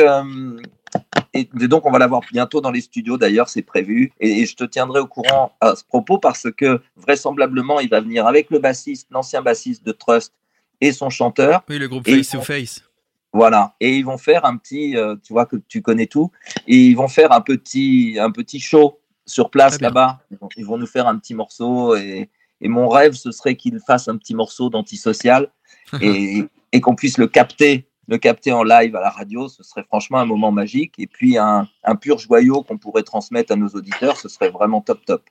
[1.33, 3.17] et donc on va l'avoir bientôt dans les studios.
[3.17, 4.11] D'ailleurs, c'est prévu.
[4.19, 8.01] Et, et je te tiendrai au courant à ce propos parce que vraisemblablement, il va
[8.01, 10.33] venir avec le bassiste, l'ancien bassiste de Trust
[10.81, 11.63] et son chanteur.
[11.69, 12.83] Oui, le groupe Face to Face.
[13.31, 13.75] Voilà.
[13.79, 16.31] Et ils vont faire un petit, euh, tu vois que tu connais tout,
[16.67, 19.87] et ils vont faire un petit, un petit show sur place bien.
[19.87, 20.19] là-bas.
[20.29, 22.29] Ils vont, ils vont nous faire un petit morceau et,
[22.61, 25.49] et mon rêve, ce serait qu'ils fassent un petit morceau d'antisocial
[26.01, 29.47] et, et qu'on puisse le capter, le capter en live à la radio.
[29.47, 30.95] Ce serait franchement un moment magique.
[30.97, 34.81] Et puis un, un pur joyau qu'on pourrait transmettre à nos auditeurs, ce serait vraiment
[34.81, 35.23] top top.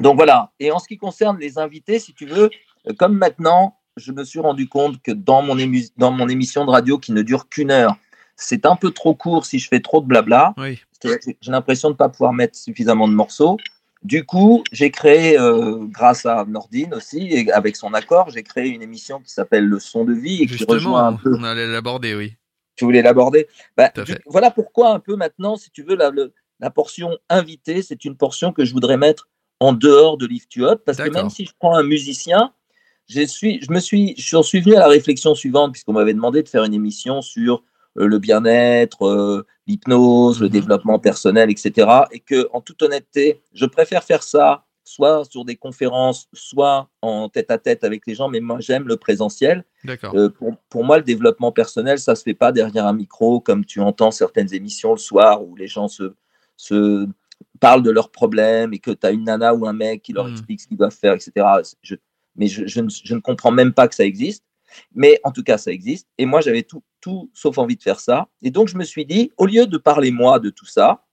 [0.00, 0.52] Donc voilà.
[0.60, 2.50] Et en ce qui concerne les invités, si tu veux,
[2.88, 6.64] euh, comme maintenant, je me suis rendu compte que dans mon, ému- dans mon émission
[6.64, 7.96] de radio qui ne dure qu'une heure,
[8.36, 10.52] c'est un peu trop court si je fais trop de blabla.
[10.56, 10.80] Oui.
[11.04, 13.58] J'ai l'impression de ne pas pouvoir mettre suffisamment de morceaux.
[14.04, 18.68] Du coup, j'ai créé, euh, grâce à Nordine aussi, et avec son accord, j'ai créé
[18.68, 21.66] une émission qui s'appelle Le son de vie et qui rejoint un peu on allait
[21.66, 22.34] l'aborder, oui.
[22.76, 23.48] tu voulais l'aborder?
[23.76, 27.80] Bah, du- voilà pourquoi un peu maintenant, si tu veux, la, le- la portion invitée,
[27.80, 31.08] c'est une portion que je voudrais mettre en dehors de Lift You Up, parce que
[31.08, 32.52] même si je prends un musicien,
[33.08, 36.42] je suis, je me suis, je suis venu à la réflexion suivante, puisqu'on m'avait demandé
[36.42, 37.62] de faire une émission sur
[37.96, 40.52] le bien-être, euh, l'hypnose, le Mhm.
[40.52, 41.88] développement personnel, etc.
[42.12, 47.30] Et que, en toute honnêteté, je préfère faire ça soit sur des conférences, soit en
[47.30, 49.64] tête-à-tête avec les gens, mais moi j'aime le présentiel.
[50.14, 53.64] Euh, pour, pour moi, le développement personnel, ça se fait pas derrière un micro, comme
[53.64, 56.12] tu entends certaines émissions le soir où les gens se,
[56.58, 57.06] se
[57.60, 60.26] parlent de leurs problèmes et que tu as une nana ou un mec qui leur
[60.28, 60.32] Mm.
[60.32, 61.32] explique ce qu'ils doivent faire, etc.
[61.82, 61.94] Je,
[62.36, 64.44] mais je, je ne, je ne comprends même pas que ça existe.
[64.94, 66.08] Mais en tout cas, ça existe.
[66.18, 68.28] Et moi, j'avais tout, tout sauf envie de faire ça.
[68.42, 71.04] Et donc, je me suis dit, au lieu de parler moi de tout ça,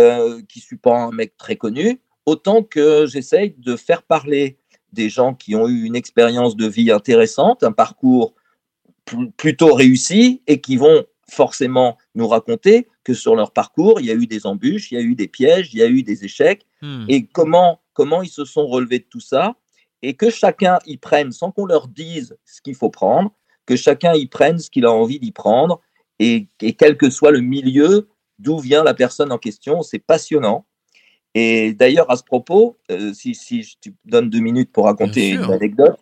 [0.00, 4.58] euh, qui suis pas un mec très connu, autant que j'essaye de faire parler
[4.92, 8.34] des gens qui ont eu une expérience de vie intéressante, un parcours
[9.04, 14.10] pl- plutôt réussi et qui vont forcément nous raconter que sur leur parcours, il y
[14.10, 16.24] a eu des embûches, il y a eu des pièges, il y a eu des
[16.24, 17.06] échecs Hmm.
[17.08, 19.56] et comment, comment ils se sont relevés de tout ça?
[20.04, 23.32] Et que chacun y prenne sans qu'on leur dise ce qu'il faut prendre,
[23.66, 25.80] que chacun y prenne ce qu'il a envie d'y prendre
[26.18, 30.66] et, et quel que soit le milieu d'où vient la personne en question, c'est passionnant.
[31.34, 35.30] Et d'ailleurs, à ce propos, euh, si, si je te donne deux minutes pour raconter
[35.30, 35.98] une anecdote,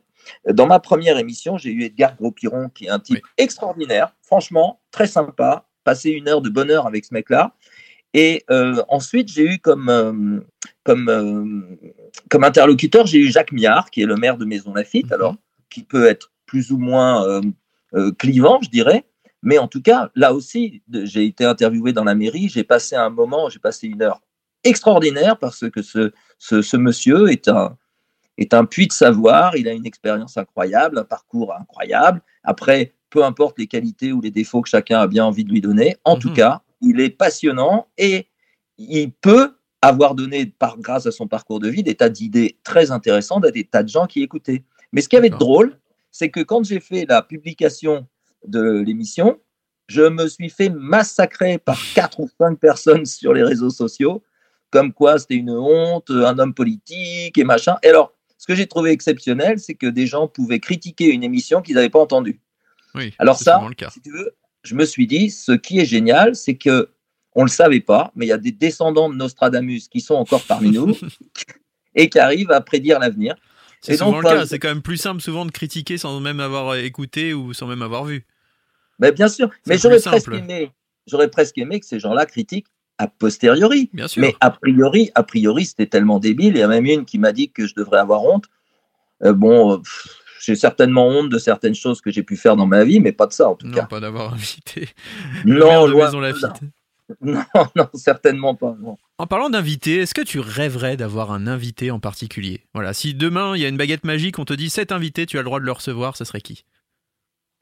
[0.48, 3.30] euh, dans ma première émission, j'ai eu Edgar Gros-Piron, qui est un type Oui.
[3.38, 7.54] extraordinaire, franchement, très sympa, passé une heure de bonheur avec ce mec-là.
[8.14, 10.40] Et euh, ensuite, j'ai eu comme, euh,
[10.84, 11.78] comme,
[12.28, 15.12] comme interlocuteur, j'ai eu Jacques Miard, qui est le maire de Maison Lafitte, Mhm.
[15.12, 15.36] alors
[15.70, 17.40] qui peut être plus ou moins euh,
[17.94, 19.04] euh, clivant, je dirais.
[19.42, 23.10] Mais en tout cas, là aussi, j'ai été interviewé dans la mairie, j'ai passé un
[23.10, 24.20] moment, j'ai passé une heure
[24.64, 27.76] extraordinaire parce que ce, ce, ce monsieur est un,
[28.38, 32.22] est un puits de savoir, il a une expérience incroyable, un parcours incroyable.
[32.44, 35.60] Après, peu importe les qualités ou les défauts que chacun a bien envie de lui
[35.60, 36.34] donner, en tout Mhm.
[36.34, 38.26] cas, il est passionnant et
[38.78, 42.92] il peut avoir donné, par, grâce à son parcours de vie, des tas d'idées très
[42.92, 44.62] intéressantes à des tas de gens qui écoutaient.
[44.92, 45.76] Mais ce qui avait de drôle,
[46.12, 48.06] c'est que quand j'ai fait la publication
[48.46, 49.40] de l'émission,
[49.88, 54.22] je me suis fait massacrer par quatre ou cinq personnes sur les réseaux sociaux,
[54.70, 57.76] comme quoi c'était une honte, un homme politique et machin.
[57.82, 61.60] Et alors, ce que j'ai trouvé exceptionnel, c'est que des gens pouvaient critiquer une émission
[61.60, 62.40] qu'ils n'avaient pas entendue.
[62.94, 63.90] Oui, Alors ça, souvent le cas.
[63.90, 66.90] si tu veux, je me suis dit, ce qui est génial, c'est que
[67.34, 70.42] on le savait pas, mais il y a des descendants de Nostradamus qui sont encore
[70.44, 70.94] parmi nous
[71.94, 73.34] et qui arrivent à prédire l'avenir.
[73.80, 74.40] C'est Et donc, souvent le cas.
[74.42, 77.52] je- C'est quand même plus simple souvent de critiquer sans même avoir euh, écouté ou
[77.52, 78.24] sans même avoir vu.
[78.98, 80.70] Mais bien sûr, mais j'aurais presque aimé,
[81.06, 82.68] j'aurais presque aimé que ces gens-là critiquent
[82.98, 83.90] a posteriori.
[83.92, 84.20] Bien sûr.
[84.20, 86.54] Mais a priori, a priori, c'était tellement débile.
[86.54, 88.44] Il y a même une qui m'a dit que je devrais avoir honte.
[89.24, 89.82] Euh, bon, euh,
[90.40, 93.26] j'ai certainement honte de certaines choses que j'ai pu faire dans ma vie, mais pas
[93.26, 93.86] de ça en tout non, cas.
[93.86, 94.88] pas d'avoir invité
[95.44, 96.52] le Non, loin de là.
[97.20, 97.44] Non,
[97.76, 98.76] non, certainement pas.
[98.80, 98.96] non.
[99.18, 102.64] En parlant d'invités, est-ce que tu rêverais d'avoir un invité en particulier?
[102.74, 105.36] Voilà, si demain il y a une baguette magique, on te dit cet invité, tu
[105.38, 106.64] as le droit de le recevoir, ce serait qui?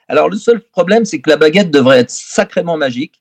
[0.08, 3.20] Alors, le seul problème, c'est que la baguette devrait être sacrément magique.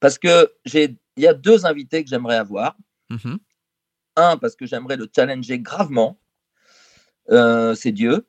[0.00, 2.76] Parce que j'ai, il y a deux invités que j'aimerais avoir.
[3.10, 3.38] Mhm.
[4.16, 6.18] Un, parce que j'aimerais le challenger gravement.
[7.30, 8.26] Euh, c'est Dieu.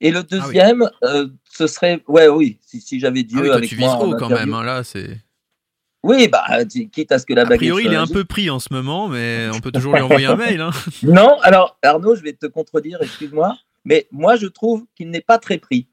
[0.00, 2.02] Et le deuxième, euh, ce serait.
[2.08, 3.96] Ouais, oui, si, si j'avais Dieu Ah oui, toi, avec tu moi.
[3.96, 5.18] vises haut quand même, hein, là, c'est.
[6.02, 6.44] Oui, bah,
[6.92, 7.58] quitte à ce que la A baguette.
[7.58, 10.00] priori, soit il est un peu pris en ce moment, mais on peut toujours lui
[10.02, 10.60] envoyer un mail.
[10.60, 10.70] Hein.
[11.02, 15.38] Non, alors Arnaud, je vais te contredire, excuse-moi, mais moi je trouve qu'il n'est pas
[15.38, 15.88] très pris.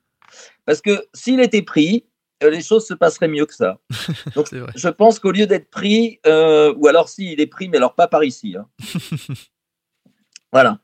[0.65, 2.05] Parce que s'il était pris,
[2.43, 3.79] euh, les choses se passeraient mieux que ça.
[4.35, 4.71] Donc vrai.
[4.75, 8.07] je pense qu'au lieu d'être pris, euh, ou alors s'il est pris, mais alors pas
[8.07, 8.55] par ici.
[8.57, 8.67] hein.
[10.53, 10.79] voilà.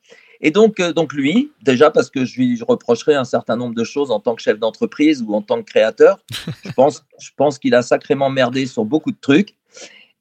[0.46, 3.84] Et donc, euh, donc lui, déjà parce que je lui reprocherais un certain nombre de
[3.86, 6.20] choses en tant que chef d'entreprise ou en tant que créateur,
[6.64, 9.56] je pense, je pense qu'il a sacrément merdé sur beaucoup de trucs.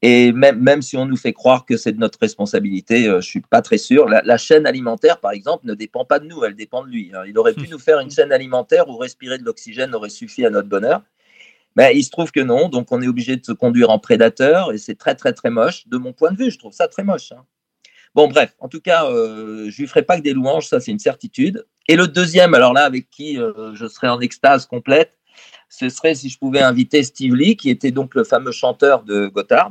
[0.05, 3.27] Et même, même si on nous fait croire que c'est de notre responsabilité, euh, je
[3.29, 4.09] suis pas très sûr.
[4.09, 7.11] La, la chaîne alimentaire, par exemple, ne dépend pas de nous, elle dépend de lui.
[7.15, 7.23] hein.
[7.27, 10.51] Il aurait pu nous faire une chaîne alimentaire où respirer de l'oxygène aurait suffi à
[10.51, 11.03] notre bonheur.
[11.77, 14.73] Mais il se trouve que non, donc on est obligé de se conduire en prédateur
[14.73, 15.87] et c'est très très très moche.
[15.89, 17.33] De mon point de vue, je trouve ça très moche.
[17.33, 17.45] hein.
[18.15, 20.91] Bon, bref, en tout cas, euh, je lui ferai pas que des louanges, ça c'est
[20.91, 21.67] une certitude.
[21.89, 25.19] Et le deuxième, alors là, avec qui euh, je serais en extase complète,
[25.71, 29.29] ce serait si je pouvais inviter Steve Lee, qui était donc le fameux chanteur de
[29.29, 29.71] Gotthard,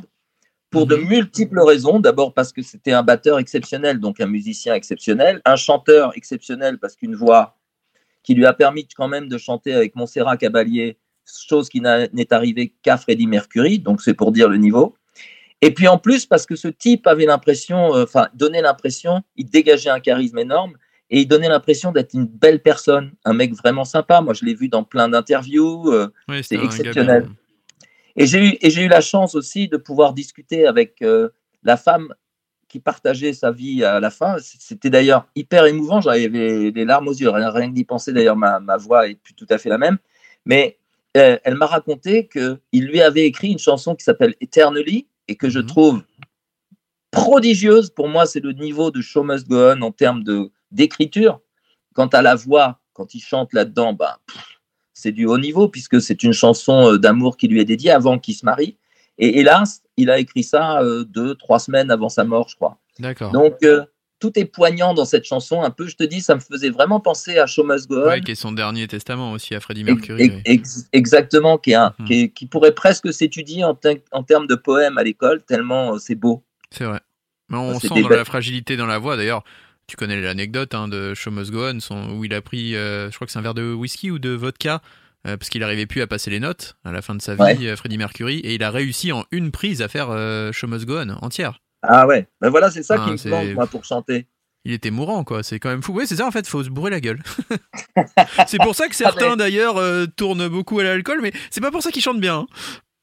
[0.72, 1.08] pour de Mhm.
[1.08, 2.00] multiples raisons.
[2.00, 6.96] D'abord parce que c'était un batteur exceptionnel, donc un musicien exceptionnel, un chanteur exceptionnel parce
[6.96, 7.58] qu'une voix
[8.24, 12.74] qui lui a permis quand même de chanter avec Montserrat Caballé, chose qui n'est arrivée
[12.82, 14.96] qu'à Freddie Mercury, donc c'est pour dire le niveau.
[15.62, 19.50] Et puis en plus parce que ce type avait l'impression, euh, enfin donnait l'impression, il
[19.50, 20.74] dégageait un charisme énorme
[21.10, 24.22] et il donnait l'impression d'être une belle personne, un mec vraiment sympa.
[24.22, 25.92] Moi je l'ai vu dans plein d'interviews.
[25.92, 27.28] euh, Oui, C'est exceptionnel.
[28.16, 31.30] et j'ai eu, et j'ai eu la chance aussi de pouvoir discuter avec euh,
[31.64, 32.14] la femme
[32.68, 34.38] qui partageait sa vie à la fin.
[34.40, 36.00] C'était d'ailleurs hyper émouvant.
[36.00, 37.30] J'avais les larmes aux yeux.
[37.30, 39.78] Rien, rien que d'y penser, d'ailleurs, ma, ma voix est plus tout à fait la
[39.78, 39.98] même.
[40.46, 40.78] Mais
[41.18, 45.50] euh, elle m'a raconté qu'il lui avait écrit une chanson qui s'appelle Eternally et que
[45.50, 45.66] je Mhm.
[45.66, 46.04] trouve
[47.12, 47.90] prodigieuse.
[47.90, 50.24] Pour moi, c'est le niveau de Show Must Go On en termes
[50.72, 51.40] d'écriture.
[51.94, 54.20] Quant à la voix, quand il chante là-dedans, bah,
[54.94, 58.18] c'est du haut niveau puisque c'est une chanson euh, d'amour qui lui est dédiée avant
[58.18, 58.78] qu'il se marie.
[59.18, 62.80] Et hélas, il a écrit ça euh, deux, trois semaines avant sa mort, je crois.
[63.00, 63.32] D'accord.
[63.32, 63.86] Donc, euh,
[64.22, 65.62] tout est poignant dans cette chanson.
[65.62, 68.08] Un peu, je te dis, ça me faisait vraiment penser à Show Must Go On.
[68.08, 70.22] Ouais, qui est son dernier testament aussi à Freddie Mercury.
[70.24, 70.42] ex- oui.
[70.46, 72.06] ex- exactement, qui, est un- Mhm.
[72.06, 75.96] qui, est- qui pourrait presque s'étudier en, te- en termes de poème à l'école, tellement
[75.96, 76.44] euh, c'est beau.
[76.70, 77.02] C'est vrai.
[77.50, 79.18] Mais on sent dans la fragilité dans la voix.
[79.18, 79.44] D'ailleurs,
[79.88, 83.10] tu connais l'anecdote hein, de Show Must Go On, son- où il a pris, euh,
[83.12, 84.82] je crois que c'est un verre de whisky ou de vodka,
[85.28, 87.42] euh, parce qu'il n'arrivait plus à passer les notes à la fin de sa vie,
[87.68, 87.76] Ouais.
[87.76, 90.08] Freddie Mercury, et il a réussi en une prise à faire
[90.54, 91.61] Show Must Go On entière.
[91.84, 94.28] Ah ouais, ben voilà, c'est ça Ah, qui me manque, moi, pour chanter.
[94.64, 95.42] Il était mourant, quoi.
[95.42, 95.94] C'est quand même fou.
[95.94, 97.22] Oui, c'est ça, en fait, faut se bourrer la gueule.
[98.48, 101.82] c'est pour ça que certains, d'ailleurs, euh, tournent beaucoup à l'alcool, mais c'est pas pour
[101.82, 102.46] ça qu'ils chantent bien.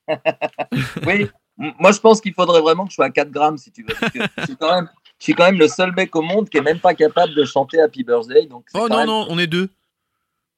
[0.09, 0.17] hein.
[1.07, 3.83] Oui, moi, je pense qu'il faudrait vraiment que je sois à 4 grammes, si tu
[3.83, 3.95] veux.
[3.99, 4.89] parce que je, suis quand même,
[5.19, 7.45] je suis quand même le seul mec au monde qui est même pas capable de
[7.45, 8.47] chanter Happy Birthday.
[8.47, 9.69] Donc Oh non, même- non, on est deux.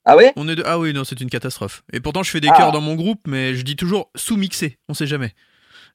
[0.05, 0.33] Ah ouais?
[0.37, 0.63] On est deux.
[0.67, 1.83] Ah oui, non, c'est une catastrophe.
[1.95, 2.57] Et pourtant, je fais des Ah.
[2.57, 4.79] chœurs dans mon groupe, mais je dis toujours sous-mixé.
[4.91, 5.35] On sait jamais.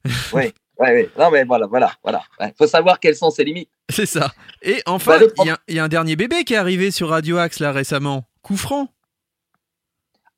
[0.78, 1.10] Ouais, ouais.
[1.18, 2.22] Non, mais voilà, voilà, voilà.
[2.40, 3.70] Il faut savoir quelles sont ses limites.
[3.88, 4.32] C'est ça.
[4.62, 6.90] Et enfin, Bah, il y, a- il y a un dernier bébé qui est arrivé
[6.90, 8.28] sur Radio Axe là récemment.
[8.42, 8.88] Coup franc.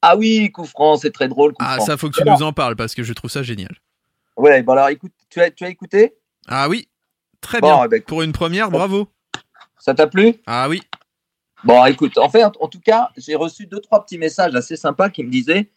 [0.01, 1.53] Ah oui, coup franc, c'est très drôle.
[1.53, 1.87] Coup Ah, franc.
[1.87, 3.75] ça faut que tu Alors, nous en parles parce que je trouve ça génial.
[4.37, 6.15] Ouais, bon alors écoute, tu as, tu as écouté?
[6.47, 6.89] Ah oui,
[7.41, 7.85] très Bon, bien.
[7.85, 9.09] eh ben, Pour une première, bravo.
[9.81, 10.35] Ça t'a plu?
[10.47, 10.81] Ah oui.
[11.65, 15.11] Bon, écoute, en fait, en tout cas, j'ai reçu deux, trois petits messages assez sympas
[15.11, 15.69] qui me disaient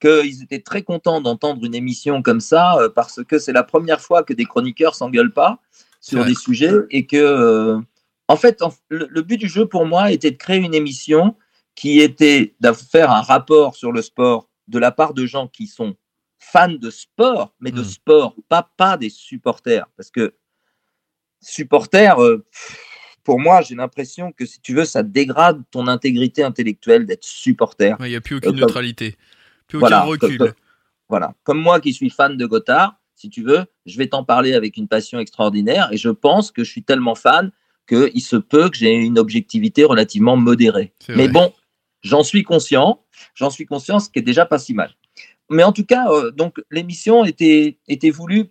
[0.00, 4.00] qu'ils étaient très contents d'entendre une émission comme ça euh, parce que c'est la première
[4.00, 5.60] fois que des chroniqueurs s'engueulent pas
[6.00, 7.78] sur des sujets et que, euh,
[8.28, 11.36] en fait, en- le, le but du jeu pour moi était de créer une émission
[11.74, 15.66] qui était de faire un rapport sur le sport de la part de gens qui
[15.66, 15.96] sont
[16.38, 17.84] fans de sport, mais de Mm.
[17.84, 19.86] sport, pas, pas des supporters.
[19.96, 20.34] Parce que
[21.42, 22.44] supporters, euh,
[23.22, 27.96] pour moi, j'ai l'impression que si tu veux, ça dégrade ton intégrité intellectuelle d'être supporter.
[28.00, 29.16] Il n'y a plus aucune Euh, neutralité.
[29.68, 30.38] Plus aucun Voilà, recul.
[30.38, 30.52] comme-
[31.08, 31.34] Voilà.
[31.44, 34.76] Comme moi qui suis fan de Gotthard, si tu veux, je vais t'en parler avec
[34.76, 37.50] une passion extraordinaire et je pense que je suis tellement fan
[37.86, 40.92] qu'il se peut que j'ai une objectivité relativement modérée.
[41.16, 41.52] Mais bon,
[42.02, 43.02] j'en suis conscient,
[43.34, 44.90] j'en suis conscient, ce qui est déjà pas si mal.
[45.50, 48.46] Mais en tout cas, euh, donc l'émission était, était voulue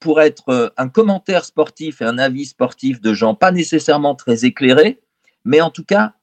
[0.00, 4.44] pour être euh, un commentaire sportif et un avis sportif de gens pas nécessairement très
[4.44, 5.00] éclairés,
[5.44, 6.14] mais en tout cas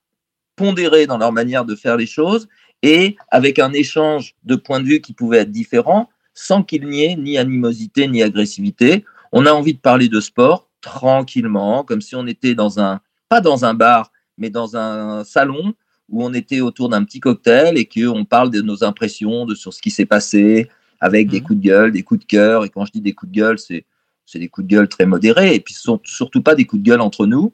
[0.58, 2.50] pondérés dans leur manière de faire les choses
[2.84, 7.04] et avec un échange de points de vue qui pouvait être différents sans qu'il n'y
[7.04, 9.04] ait ni animosité ni agressivité.
[9.32, 13.42] On a envie de parler de sport tranquillement, comme si on était dans un, pas
[13.42, 15.74] dans un bar, mais dans un salon
[16.08, 19.74] où on était autour d'un petit cocktail et qu'on parle de nos impressions de, sur
[19.74, 20.70] ce qui s'est passé
[21.02, 21.46] avec des Mhm.
[21.46, 22.66] coups de gueule, des coups de cœur.
[22.66, 23.86] Et quand je dis des coups de gueule, c'est
[24.26, 26.84] c'est des coups de gueule très modérés et puis ce sont surtout pas des coups
[26.84, 27.52] de gueule entre nous.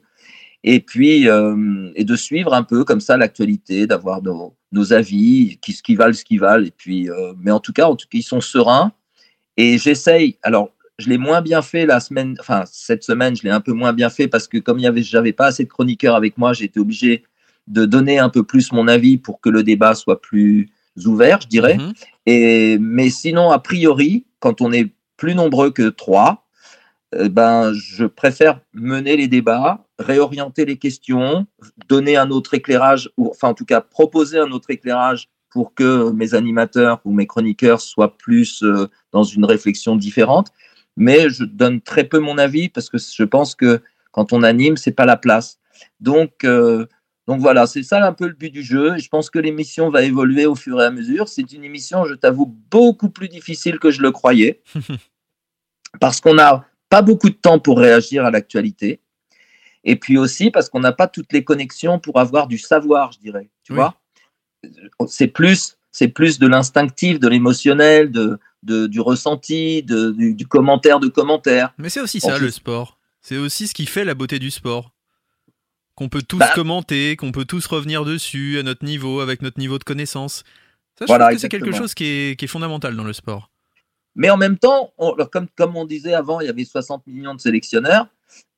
[0.64, 5.58] Et puis, euh, et de suivre un peu comme ça l'actualité, d'avoir nos, nos avis,
[5.62, 6.64] qui, ce qui valent, ce qui valent.
[6.64, 8.92] Et puis, euh, mais en tout cas, en tout cas, ils sont sereins.
[9.56, 10.38] Et j'essaye.
[10.42, 13.72] Alors, je l'ai moins bien fait la semaine, enfin cette semaine, je l'ai un peu
[13.72, 16.38] moins bien fait parce que comme il y avait, j'avais pas assez de chroniqueurs avec
[16.38, 17.24] moi, été obligé
[17.66, 20.70] de donner un peu plus mon avis pour que le débat soit plus
[21.04, 21.76] ouvert, je dirais.
[21.76, 21.92] Mhm.
[22.26, 26.46] Et, mais sinon, a priori, quand on est plus nombreux que trois,
[27.14, 31.46] euh, ben, je préfère mener les débats, réorienter les questions,
[31.88, 36.10] donner un autre éclairage, ou enfin en tout cas proposer un autre éclairage pour que
[36.10, 40.48] mes animateurs ou mes chroniqueurs soient plus euh, dans une réflexion différente.
[40.96, 43.80] Mais je donne très peu mon avis parce que je pense que
[44.12, 45.58] quand on anime, c'est pas la place.
[46.00, 46.86] Donc, euh,
[47.26, 48.96] donc voilà, c'est ça un peu le but du jeu.
[48.98, 51.28] Je pense que l'émission va évoluer au fur et à mesure.
[51.28, 54.62] C'est une émission, je t'avoue, beaucoup plus difficile que je le croyais.
[56.00, 59.00] parce qu'on n'a pas beaucoup de temps pour réagir à l'actualité.
[59.88, 63.18] Et puis aussi parce qu'on n'a pas toutes les connexions pour avoir du savoir, je
[63.20, 63.48] dirais.
[63.62, 63.76] Tu Oui.
[63.76, 63.94] vois
[65.06, 70.46] C'est plus, c'est plus de l'instinctif, de l'émotionnel, de, de- du ressenti, de- du, du
[70.46, 71.72] commentaire de commentaire.
[71.78, 72.98] Mais c'est aussi En ça plus- le sport.
[73.20, 74.92] C'est aussi ce qui fait la beauté du sport.
[75.94, 79.58] Qu'on peut tous Bah- commenter, qu'on peut tous revenir dessus à notre niveau, avec notre
[79.58, 80.44] niveau de connaissance.
[80.98, 83.12] Ça, je Voilà, trouve que c'est quelque chose qui est, qui est fondamental dans le
[83.12, 83.50] sport.
[84.14, 87.06] Mais en même temps, on- alors, comme, comme on disait avant, il y avait 60
[87.06, 88.08] millions de sélectionneurs.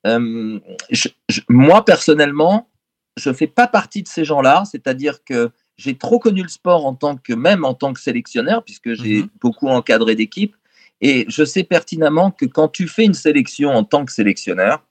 [0.06, 0.58] Euh,
[0.90, 2.68] je- je- moi, personnellement,
[3.16, 4.64] je ne fais pas partie de ces gens-là.
[4.70, 8.64] C'est-à-dire que j'ai trop connu le sport en tant que, même en tant que sélectionneur,
[8.64, 9.28] puisque j'ai Mhm.
[9.40, 10.56] beaucoup encadré d'équipes.
[11.00, 14.85] Et je sais pertinemment que quand tu fais une sélection en tant que sélectionneur,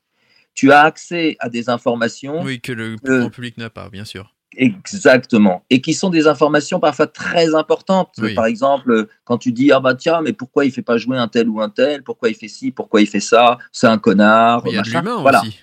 [0.54, 4.34] tu as accès à des informations Oui, que le grand public n'a pas, bien sûr.
[4.58, 5.64] Exactement.
[5.70, 8.14] Et qui sont des informations parfois très importantes.
[8.18, 8.34] Oui.
[8.34, 11.28] Par exemple, quand tu dis, ah bah tiens, mais pourquoi il fait pas jouer un
[11.28, 12.04] tel ou un tel?
[12.04, 12.72] Pourquoi il fait ci?
[12.72, 13.58] Pourquoi il fait ça?
[13.72, 14.64] C'est un connard.
[14.66, 15.00] Il y a de machin.
[15.02, 15.42] l'humain Voilà.
[15.42, 15.60] aussi.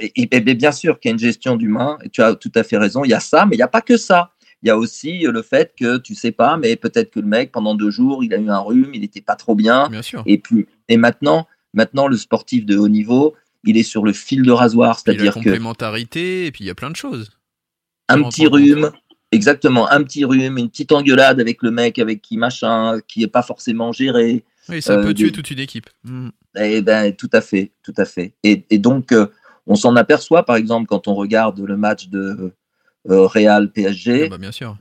[0.00, 2.50] Et, et- et bien sûr qu'il y a une gestion d'humain, et tu as tout
[2.56, 4.32] à fait raison, il y a ça, mais il n'y a pas que ça.
[4.62, 7.26] Il y a aussi euh, le fait que tu sais pas, mais peut-être que le
[7.26, 9.88] mec, pendant deux jours, il a eu un rhume, il n'était pas trop bien.
[9.88, 10.22] Bien sûr.
[10.26, 14.42] Et puis, et maintenant, maintenant, le sportif de haut niveau, il est sur le fil
[14.42, 17.30] de rasoir, c'est-à-dire que complémentarité, et puis il y a plein de choses.
[18.08, 18.90] Un petit rhume,
[19.32, 23.28] exactement, un petit rhume, une petite engueulade avec le mec avec qui machin, qui est
[23.28, 24.44] pas forcément géré.
[24.68, 25.88] Oui, ça Euh, peut des- tuer toute une équipe.
[26.04, 26.28] Mm.
[26.58, 28.34] Eh ben, tout à fait, tout à fait.
[28.42, 29.26] Et, et donc, euh,
[29.66, 32.52] on s'en aperçoit, par exemple, quand on regarde le match de
[33.10, 34.76] euh, Real PSG, Ah bah, bien sûr.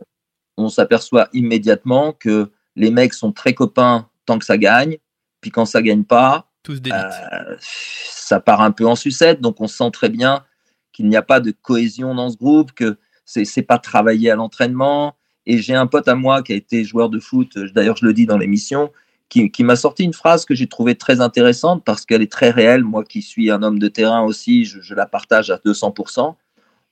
[0.57, 4.97] on s'aperçoit immédiatement que les mecs sont très copains tant que ça gagne,
[5.41, 9.41] puis quand ça gagne pas, Tous euh, ça part un peu en sucette.
[9.41, 10.43] Donc, on sent très bien
[10.91, 15.15] qu'il n'y a pas de cohésion dans ce groupe, que c'est pas travaillé à l'entraînement.
[15.47, 18.05] Et j'ai un pote à moi qui a été joueur de foot, euh, d'ailleurs, je
[18.05, 18.91] le dis dans l'émission,
[19.29, 22.49] qui, qui m'a sorti une phrase que j'ai trouvée très intéressante parce qu'elle est très
[22.51, 22.83] réelle.
[22.83, 26.35] Moi qui suis un homme de terrain aussi, je, je la partage à 200%.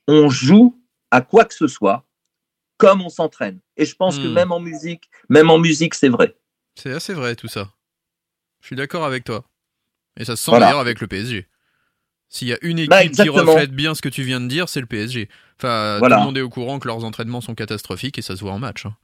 [0.08, 0.78] On joue
[1.10, 2.04] à quoi que ce soit
[2.76, 3.60] comme on s'entraîne.
[3.76, 4.32] Et je pense que Hmm.
[4.34, 6.36] même en musique, même en musique, c'est vrai.
[6.76, 7.70] C'est assez vrai tout ça.
[8.60, 9.44] Je suis d'accord avec toi.
[10.18, 10.66] Et ça se sent Voilà.
[10.66, 11.48] d'ailleurs avec le PSG.
[12.34, 13.52] S'il y a une équipe Bah, qui exactement.
[13.52, 15.28] reflète bien ce que tu viens de dire, c'est le PSG.
[15.56, 16.16] Enfin, Voilà.
[16.16, 18.50] tout le monde est au courant que leurs entraînements sont catastrophiques et ça se voit
[18.50, 18.86] en match.
[18.86, 18.96] hein.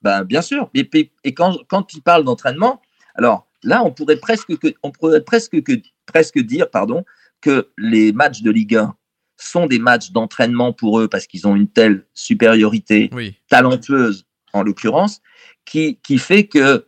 [0.00, 0.70] Ben, bien sûr.
[0.72, 2.80] Et, quand, quand il parle d'entraînement,
[3.14, 5.72] alors là, on pourrait presque, que, on pourrait presque, que,
[6.06, 7.04] presque dire pardon,
[7.42, 8.94] que les matchs de Ligue 1
[9.36, 13.36] sont des matchs d'entraînement pour eux parce qu'ils ont une telle supériorité Oui.
[13.50, 15.20] talentueuse, en l'occurrence,
[15.66, 16.86] qui, qui fait que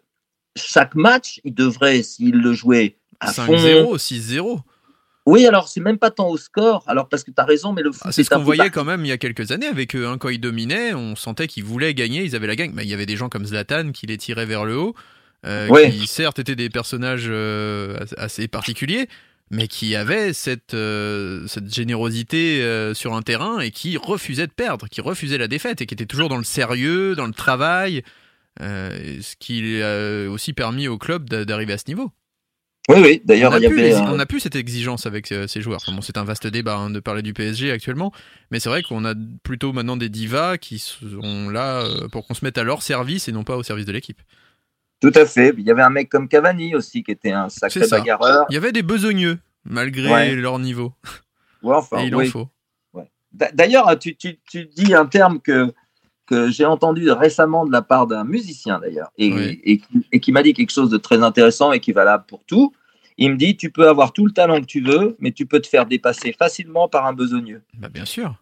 [0.57, 3.55] chaque match, il devrait, s'il le jouait à fond.
[3.55, 4.61] 5-0, 6-0.
[5.27, 7.81] Oui, alors c'est même pas tant au score, alors parce que tu as raison, mais
[7.83, 9.97] le foot Ah, c'est ce qu'on voyait quand même il y a quelques années avec
[9.97, 10.07] eux.
[10.07, 10.19] hein.
[10.19, 12.73] Quand ils dominaient, on sentait qu'ils voulaient gagner, ils avaient la gagne.
[12.75, 14.95] Mais il y avait des gens comme Zlatan qui les tiraient vers le haut,
[15.47, 19.09] euh, qui certes étaient des personnages euh, assez particuliers,
[19.51, 24.89] mais qui avaient cette, euh, cette générosité sur un terrain et qui refusaient de perdre,
[24.89, 28.03] qui refusaient la défaite et qui étaient toujours dans le sérieux, dans le travail,
[28.61, 32.11] ce qui a aussi permis au club d'a- d'arriver à ce niveau.
[32.91, 35.81] Oui, oui, On d'ailleurs, un- on n'a plus cette exigence avec euh, ces joueurs.
[35.83, 38.13] Enfin, bon, c'est un vaste débat hein, de parler du PSG actuellement,
[38.51, 42.35] mais c'est vrai qu'on a plutôt maintenant des divas qui sont là euh, pour qu'on
[42.35, 44.21] se mette à leur service et non pas au service de l'équipe.
[45.01, 45.55] Tout à fait.
[45.57, 48.45] Il y avait un mec comme Cavani aussi qui était un sacré bagarreur.
[48.51, 50.35] Il y avait des besogneux malgré Ouais.
[50.35, 50.93] leur niveau,
[51.63, 52.29] Ouais, enfin, et il oui.
[52.29, 52.49] en faut.
[53.33, 55.73] D'a- D'ailleurs, tu, tu, tu dis un terme que,
[56.27, 59.61] que j'ai entendu récemment de la part d'un musicien d'ailleurs, et, Oui.
[59.65, 62.25] et, qui- et qui m'a dit quelque chose de très intéressant et qui est valable
[62.27, 62.73] pour tout.
[63.17, 65.61] Il me dit, tu peux avoir tout le talent que tu veux, mais tu peux
[65.61, 67.63] te faire dépasser facilement par un besogneux.
[67.79, 68.35] Bah, bien sûr.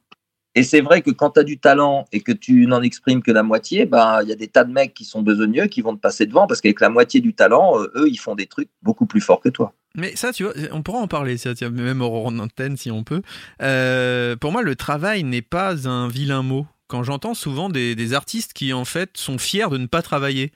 [0.54, 3.30] Et c'est vrai que quand tu as du talent et que tu n'en exprimes que
[3.32, 5.94] la moitié, bah, il y a des tas de mecs qui sont besogneux qui vont
[5.94, 8.68] te passer devant parce qu'avec la moitié du talent, euh, eux, ils font des trucs
[8.82, 9.72] beaucoup plus forts que toi.
[9.94, 13.22] Mais ça, tu vois, on pourra en parler, ça, même hors antenne si on peut.
[13.62, 16.66] Euh, pour moi, le travail n'est pas un vilain mot.
[16.92, 20.52] Quand j'entends souvent des, des artistes qui, en fait, sont fiers de ne pas travailler,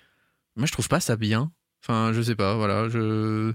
[0.54, 1.50] moi, je trouve pas ça bien.
[1.82, 2.90] Enfin, je sais pas, voilà.
[2.90, 2.98] Je...
[3.46, 3.54] Moi,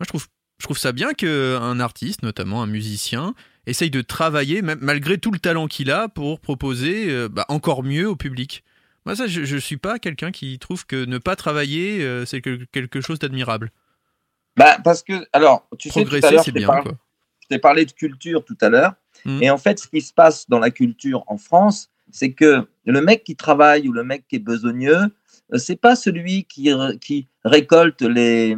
[0.00, 0.26] je trouve,
[0.58, 3.34] je trouve ça bien qu'un artiste, notamment un musicien,
[3.66, 7.82] essaye de travailler, même malgré tout le talent qu'il a, pour proposer euh, bah, encore
[7.82, 8.64] mieux au public.
[9.04, 12.40] Moi, ça, je, je suis pas quelqu'un qui trouve que ne pas travailler, euh, c'est
[12.40, 13.70] que- quelque chose d'admirable.
[14.56, 16.98] Bah, parce que, alors, tu sais, tout à Progresser, l'heure, c'est bien, parlé- quoi.
[17.42, 18.94] je t'ai parlé de culture tout à l'heure.
[19.26, 19.42] Mhm.
[19.42, 23.00] Et en fait, ce qui se passe dans la culture en France, c'est que le
[23.00, 25.02] mec qui travaille ou le mec qui est besogneux,
[25.52, 26.72] euh, c'est pas celui qui,
[27.44, 28.56] récolte les,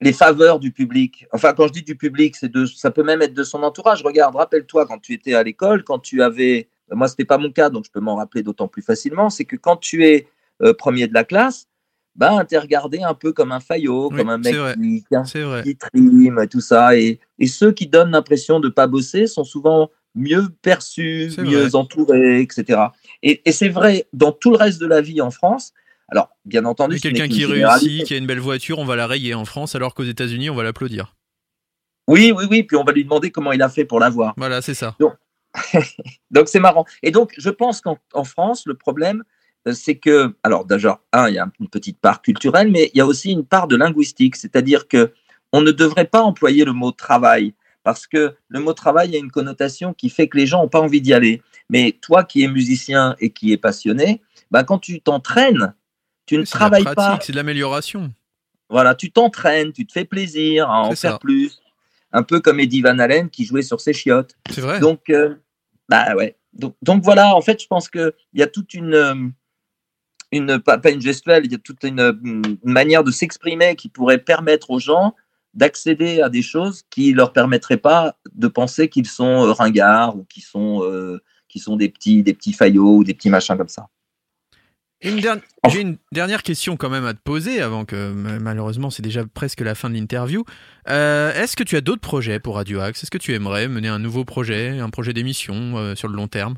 [0.00, 1.26] les faveurs du public.
[1.32, 4.02] Enfin, quand je dis du public, c'est de, ça peut même être de son entourage.
[4.02, 7.68] Regarde, rappelle-toi quand tu étais à l'école, quand tu avais, moi c'était pas mon cas,
[7.68, 10.26] donc je peux m'en rappeler d'autant plus facilement, c'est que quand tu es
[10.62, 11.68] euh, premier de la classe,
[12.16, 14.54] ben, t'es regardé un peu comme un faillot, Oui, comme un mec
[15.62, 16.96] qui, triment, tout ça.
[16.96, 21.74] Et, et ceux qui donnent l'impression de pas bosser sont souvent mieux perçus, mieux vrai.
[21.74, 22.80] entourés, etc.
[23.22, 25.72] Et, et c'est vrai dans tout le reste de la vie en France.
[26.08, 29.34] Alors, bien entendu, quelqu'un qui réussit, qui a une belle voiture, on va la rayer
[29.34, 31.14] en France, alors qu'aux États-Unis, on va l'applaudir.
[32.06, 32.62] Oui, oui, oui.
[32.62, 34.34] Puis on va lui demander comment il a fait pour l'avoir.
[34.36, 34.96] Voilà, c'est ça.
[34.98, 35.14] Donc
[36.48, 36.84] c'est marrant.
[37.02, 39.24] Et donc je pense qu'en en France, le problème,
[39.66, 42.98] euh, c'est que, alors déjà, un, il y a une petite part culturelle, mais il
[42.98, 45.12] y a aussi une part de linguistique, c'est-à-dire que
[45.52, 47.54] on ne devrait pas employer le mot travail
[47.84, 50.80] parce que le mot travail a une connotation qui fait que les gens n'ont pas
[50.80, 51.42] envie d'y aller.
[51.68, 55.74] Mais toi qui es musicien et qui es passionné, ben, quand tu t'entraînes,
[56.26, 57.18] tu ne travailles pratique, pas.
[57.22, 58.12] c'est de l'amélioration.
[58.70, 61.10] Voilà, tu t'entraînes, tu te fais plaisir à en ça.
[61.10, 61.60] faire plus.
[62.12, 64.36] Un peu comme Eddie Van Halen qui jouait sur ses chiottes.
[64.50, 64.80] C'est vrai.
[64.80, 65.34] Donc, euh,
[65.88, 66.36] bah ouais.
[66.54, 69.14] Donc, donc voilà, en fait, je pense qu'il y a toute une, euh,
[70.32, 73.74] une pas, pas une gestuelle, il y a toute une, euh, une manière de s'exprimer
[73.74, 75.14] qui pourrait permettre aux gens
[75.54, 80.24] d'accéder à des choses qui leur permettraient pas de penser qu'ils sont euh, ringards ou
[80.24, 83.68] qu'ils sont, euh, qui sont des petits, des petits faillots ou des petits machins comme
[83.68, 83.88] ça.
[85.02, 89.22] J'ai une dernière question quand même à te poser avant que ma- malheureusement c'est déjà
[89.26, 90.44] presque la fin de l'interview.
[90.88, 93.02] Euh, Est-ce que tu as d'autres projets pour Radio Axe?
[93.02, 96.26] Est-ce que tu aimerais mener un nouveau projet, un projet d'émission euh, sur le long
[96.26, 96.56] terme?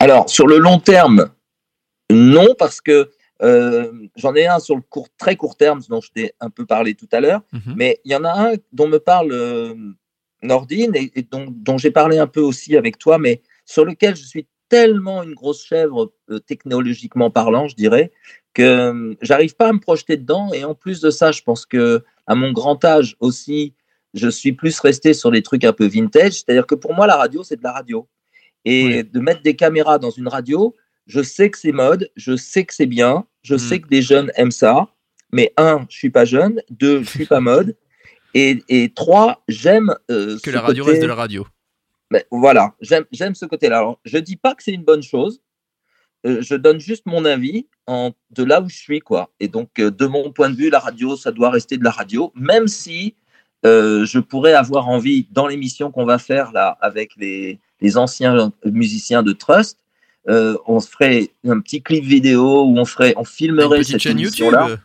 [0.00, 1.30] Alors, sur le long terme,
[2.10, 3.10] non, parce que
[4.16, 6.94] j'en ai un sur le court, très court terme, dont je t'ai un peu parlé
[6.94, 7.42] tout à l'heure.
[7.52, 7.74] Mhm.
[7.76, 9.74] Mais il y en a un dont me parle euh,
[10.42, 14.16] Nordine et, et dont, dont j'ai parlé un peu aussi avec toi, mais sur lequel
[14.16, 18.10] je suis tellement une grosse chèvre euh, technologiquement parlant, je dirais,
[18.54, 20.52] que euh, j'arrive pas à me projeter dedans.
[20.52, 23.74] Et en plus de ça, je pense que à mon grand âge aussi,
[24.14, 26.32] je suis plus resté sur des trucs un peu vintage.
[26.34, 28.08] C'est-à-dire que pour moi, la radio, c'est de la radio.
[28.64, 29.04] Et Oui.
[29.04, 30.74] de mettre des caméras dans une radio,
[31.06, 33.58] je sais que c'est mode, je sais que c'est bien, je Mm.
[33.58, 34.88] sais que des jeunes aiment ça.
[35.32, 36.60] Mais un, je suis pas jeune.
[36.70, 37.76] Deux, je suis pas mode.
[38.34, 41.46] Et, et trois, j'aime euh, Que la radio côté- reste de la radio.
[42.10, 43.78] mais voilà, j'aime j'aime ce côté-là.
[43.78, 45.40] Alors, je dis pas que c'est une bonne chose.
[46.24, 49.30] Euh, je donne juste mon avis en, de là où je suis, quoi.
[49.40, 51.90] Et donc, euh, de mon point de vue, la radio, ça doit rester de la
[51.90, 53.16] radio, même si
[53.66, 58.52] euh, je pourrais avoir envie, dans l'émission qu'on va faire là avec les, les anciens
[58.64, 59.78] musiciens de Trust,
[60.28, 64.46] euh, on ferait un petit clip vidéo où on ferait, on filmerait cette chaîne émission
[64.50, 64.58] YouTube.
[64.70, 64.76] là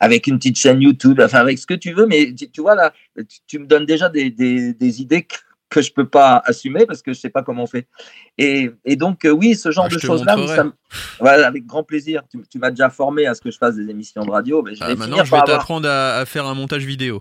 [0.00, 2.74] avec une petite chaîne YouTube, enfin avec ce que tu veux, mais tu, tu vois
[2.76, 5.34] là, tu, tu me donnes déjà des, des, des idées que,
[5.70, 7.88] que je peux pas assumer parce que je sais pas comment on fait.
[8.38, 10.68] Et, et donc euh, oui, ce genre Ah, de te choses là, montrerai.
[11.18, 12.22] voilà, avec grand plaisir.
[12.30, 14.76] Tu, tu m'as déjà formé à ce que je fasse des émissions de radio, mais
[14.76, 17.20] je Ah, vais maintenant, finir je vais avoir- t'apprendre à, à faire un montage vidéo.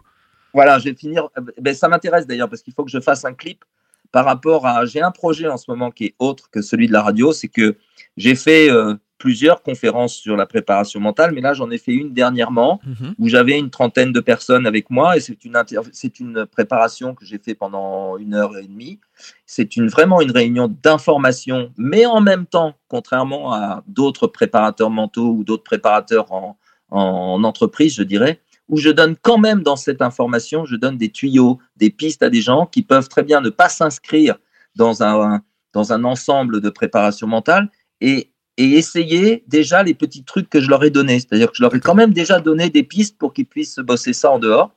[0.53, 1.27] voilà, je vais finir.
[1.59, 3.65] Ben, ça m'intéresse d'ailleurs parce qu'il faut que je fasse un clip
[4.11, 4.85] par rapport à.
[4.85, 7.31] J'ai un projet en ce moment qui est autre que celui de la radio.
[7.33, 7.77] C'est que
[8.15, 12.13] j'ai fait euh, plusieurs conférences sur la préparation mentale, mais là j'en ai fait une
[12.13, 13.15] dernièrement Mhm.
[13.17, 15.57] où j'avais une trentaine de personnes avec moi et c'est une,
[15.91, 18.99] c'est une préparation que j'ai fait pendant une heure et demie.
[19.47, 25.31] C'est une, vraiment une réunion d'information, mais en même temps, contrairement à d'autres préparateurs mentaux
[25.31, 26.57] ou d'autres préparateurs en,
[26.91, 28.39] en entreprise, je dirais,
[28.69, 32.29] où je donne quand même dans cette information, je donne des tuyaux, des pistes à
[32.29, 34.37] des gens qui peuvent très bien ne pas s'inscrire
[34.75, 35.41] dans un,
[35.73, 37.69] dans un ensemble de préparation mentale
[38.01, 41.19] et, et essayer déjà les petits trucs que je leur ai donnés.
[41.19, 44.13] C'est-à-dire que je leur ai quand même déjà donné des pistes pour qu'ils puissent bosser
[44.13, 44.71] ça en dehors.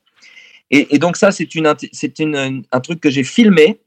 [0.70, 3.80] Et, et donc ça, c'est une, c'est une, un truc que j'ai filmé.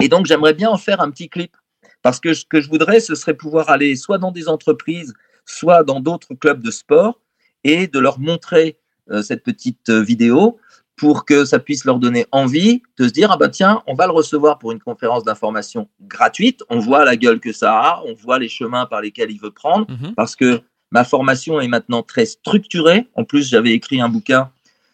[0.00, 1.56] Et donc j'aimerais bien en faire un petit clip.
[2.02, 5.14] Parce que ce que je voudrais, ce serait pouvoir aller soit dans des entreprises,
[5.46, 7.20] soit dans d'autres clubs de sport
[7.64, 8.78] et de leur montrer
[9.22, 10.58] cette petite euh, vidéo
[10.96, 14.06] pour que ça puisse leur donner envie de se dire ah bah tiens on va
[14.06, 18.14] le recevoir pour une conférence d'information gratuite on voit la gueule que ça a on
[18.14, 20.14] voit les chemins par lesquels il veut prendre Mhm.
[20.14, 24.50] parce que ma formation est maintenant très structurée en plus j'avais écrit un bouquin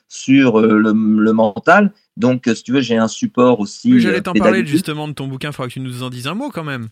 [0.08, 4.00] sur euh, le, le mental donc euh, si tu veux j'ai un support aussi Oui,
[4.00, 5.50] j'allais euh, t'en parler justement de ton bouquin.
[5.50, 6.88] Il faudra que tu nous en dises un mot quand même.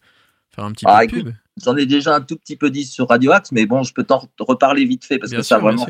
[0.55, 1.35] Faire un petit Ah, peu de écoute, pub.
[1.65, 4.05] J'en ai déjà un tout petit peu dit sur Radio Axe, mais bon, je peux
[4.05, 5.87] t'en reparler vite fait parce Bien que ça sûr, vraiment.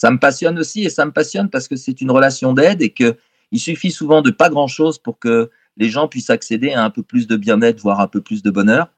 [0.00, 2.90] Ça, me passionne aussi et ça me passionne parce que c'est une relation d'aide et
[2.90, 3.16] que
[3.52, 6.90] il suffit souvent de pas grand chose pour que les gens puissent accéder à un
[6.90, 8.88] peu plus de bien-être, voire un peu plus de bonheur.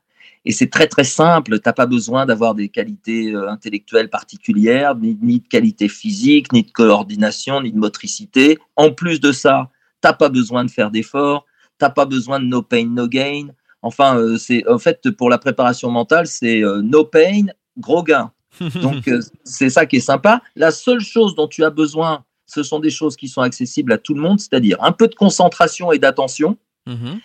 [0.45, 1.59] Et c'est très très simple.
[1.59, 6.63] T'as pas besoin d'avoir des qualités euh, intellectuelles particulières, ni, ni de qualité physique, ni
[6.63, 8.59] de coordination, ni de motricité.
[8.77, 11.47] En plus de ça, t'as pas besoin de faire d'efforts.
[11.79, 13.49] T'as pas besoin de no pain no gain.
[13.83, 17.47] Enfin, euh, c'est en fait pour la préparation mentale, c'est euh, no pain,
[17.79, 18.33] gros gain.
[18.83, 20.43] Donc euh, c'est ça qui est sympa.
[20.57, 23.99] La seule chose dont tu as besoin, ce sont des choses qui sont accessibles à
[23.99, 27.21] tout le monde, c'est-à-dire un peu de concentration et d'attention, Mhm.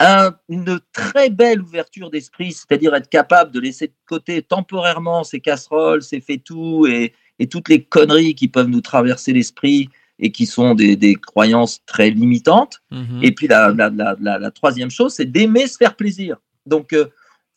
[0.00, 5.40] un- une très belle ouverture d'esprit, c'est-à-dire être capable de laisser de côté temporairement ces
[5.40, 9.88] casseroles, ces tout et, et toutes les conneries qui peuvent nous traverser l'esprit
[10.18, 12.80] et qui sont des, des croyances très limitantes.
[12.90, 13.20] Mhm.
[13.22, 16.36] Et puis la, la, la, la- la troisième chose, c'est d'aimer se faire plaisir.
[16.64, 17.06] Donc, euh,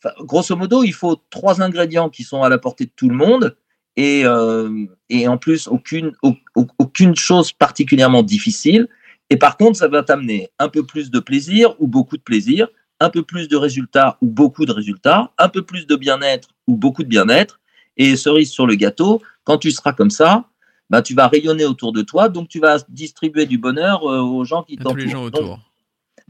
[0.02, 3.16] enfin, grosso modo, il faut trois ingrédients qui sont à la portée de tout le
[3.16, 3.56] monde
[3.96, 8.88] et, euh, et en plus aucune, au- au- aucune chose particulièrement difficile.
[9.30, 12.68] Et par contre, ça va t'amener un peu plus de plaisir ou beaucoup de plaisir,
[12.98, 16.76] un peu plus de résultats ou beaucoup de résultats, un peu plus de bien-être ou
[16.76, 17.60] beaucoup de bien-être.
[17.96, 20.44] Et cerise sur le gâteau, quand tu seras comme ça,
[20.88, 24.44] bah, tu vas rayonner autour de toi, donc tu vas distribuer du bonheur euh, aux
[24.44, 25.48] gens qui À tous les gens t'entourent.
[25.56, 25.58] Donc.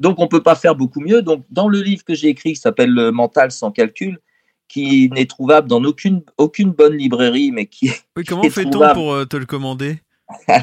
[0.01, 1.21] Donc, on peut pas faire beaucoup mieux.
[1.21, 4.19] Donc, dans le livre que j'ai écrit, qui s'appelle Le mental sans calcul,
[4.67, 8.95] qui n'est trouvable dans aucune, aucune bonne librairie, mais qui Oui, comment est fait-on trouvable.
[8.95, 10.01] pour euh, te le commander?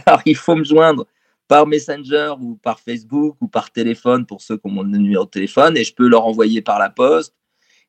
[0.06, 1.06] Alors il faut me joindre
[1.48, 5.30] par Messenger ou par Facebook ou par téléphone pour ceux qui ont mon numéro de
[5.30, 7.34] téléphone et je peux leur envoyer par la poste.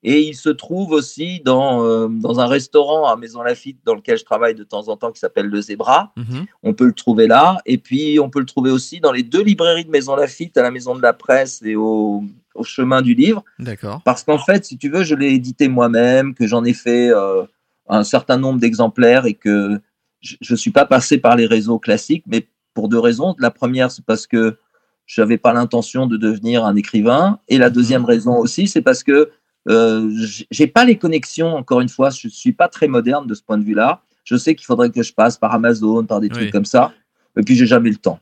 [0.05, 4.17] Et il se trouve aussi dans, euh, dans un restaurant à Maison Lafitte dans lequel
[4.17, 6.13] je travaille de temps en temps qui s'appelle Le Zébra.
[6.17, 6.47] Mhm.
[6.63, 7.59] On peut le trouver là.
[7.67, 10.63] Et puis, on peut le trouver aussi dans les deux librairies de Maison Lafitte, à
[10.63, 12.23] la Maison de la Presse et au,
[12.55, 13.43] au Chemin du Livre.
[13.59, 14.01] D'accord.
[14.05, 17.43] Parce qu'en fait, si tu veux, je l'ai édité moi-même, que j'en ai fait euh,
[17.89, 19.81] un certain nombre d'exemplaires et que
[20.21, 23.35] je ne suis pas passé par les réseaux classiques, mais pour deux raisons.
[23.39, 24.59] La première, c'est parce que
[25.07, 27.41] je n'avais pas l'intention de devenir un écrivain.
[27.49, 29.31] Et la deuxième raison aussi, c'est parce que
[29.69, 30.11] euh,
[30.51, 33.43] j'ai pas les connexions, encore une fois, je ne suis pas très moderne de ce
[33.43, 34.03] point de vue-là.
[34.25, 36.51] Je sais qu'il faudrait que je passe par Amazon, par des trucs Oui.
[36.51, 36.93] comme ça.
[37.37, 38.21] Et puis, j'ai jamais le temps.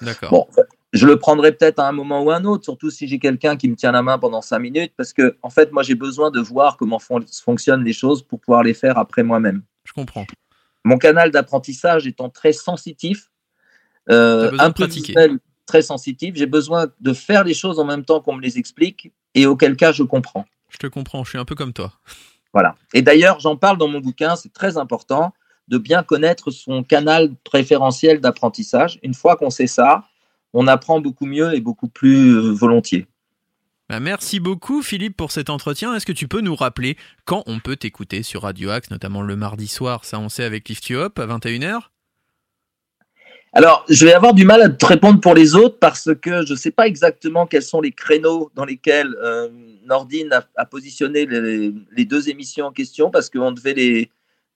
[0.00, 0.30] D'accord.
[0.30, 0.46] Bon,
[0.92, 3.56] je le prendrai peut-être à un moment ou à un autre, surtout si j'ai quelqu'un
[3.56, 6.30] qui me tient la main pendant cinq minutes, parce que en fait, moi, j'ai besoin
[6.30, 9.62] de voir comment fon- fonctionnent les choses pour pouvoir les faire après moi-même.
[9.84, 10.26] Je comprends.
[10.84, 13.30] Mon canal d'apprentissage étant très sensitif,
[14.10, 18.20] euh, un peu visuel, très sensitif, j'ai besoin de faire les choses en même temps
[18.20, 20.44] qu'on me les explique, et auquel cas je comprends.
[20.76, 21.24] Je te comprends.
[21.24, 21.92] Je suis un peu comme toi.
[22.52, 22.74] Voilà.
[22.92, 25.32] Et d'ailleurs, j'en parle dans mon bouquin, c'est très important
[25.68, 28.98] de bien connaître son canal préférentiel d'apprentissage.
[29.02, 30.04] Une fois qu'on sait ça,
[30.52, 33.06] on apprend beaucoup mieux et beaucoup plus euh, volontiers.
[33.88, 35.94] Bah, merci beaucoup Philippe pour cet entretien.
[35.94, 39.36] Est-ce que tu peux nous rappeler quand on peut t'écouter sur Radio Axe, notamment le
[39.36, 41.88] mardi soir, ça on sait avec Lift You Up à 21h
[43.52, 46.52] Alors, je vais avoir du mal à te répondre pour les autres parce que je
[46.52, 49.48] ne sais pas exactement quels sont les créneaux dans lesquels euh,
[49.86, 54.10] Nordine a, a positionné les, les, deux émissions en question parce qu'on devait les.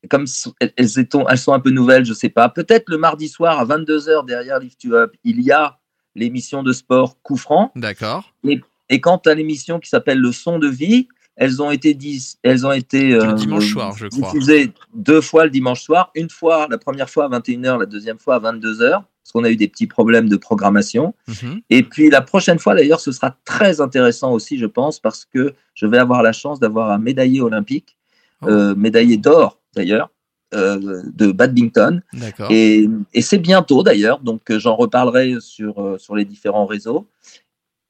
[0.09, 0.25] Comme
[0.61, 2.49] elles, étant, elles sont un peu nouvelles, je ne sais pas.
[2.49, 5.79] Peut-être le mardi soir à 22h derrière Lift You Up, il y a
[6.15, 7.71] l'émission de sport Coup Franc.
[7.77, 8.33] D'accord.
[8.45, 12.37] Et, et, quant à l'émission qui s'appelle Le son de vie, elles ont été, dis,
[12.43, 14.21] elles ont été euh, dimanche soir, je crois.
[14.33, 16.11] diffusées deux fois le dimanche soir.
[16.15, 19.51] Une fois, la première fois à 21h, la deuxième fois à 22h, parce qu'on a
[19.51, 21.15] eu des petits problèmes de programmation.
[21.29, 21.63] Mm -hmm.
[21.71, 25.55] Et puis la prochaine fois, d'ailleurs, ce sera très intéressant aussi, je pense, parce que
[25.75, 27.97] je vais avoir la chance d'avoir un médaillé olympique,
[28.43, 28.49] oh.
[28.49, 30.09] euh, médaillé d'or d'ailleurs,
[30.53, 32.03] euh, de badminton.
[32.51, 37.07] Et, et c'est bientôt d'ailleurs, donc j'en reparlerai sur, euh, sur les différents réseaux.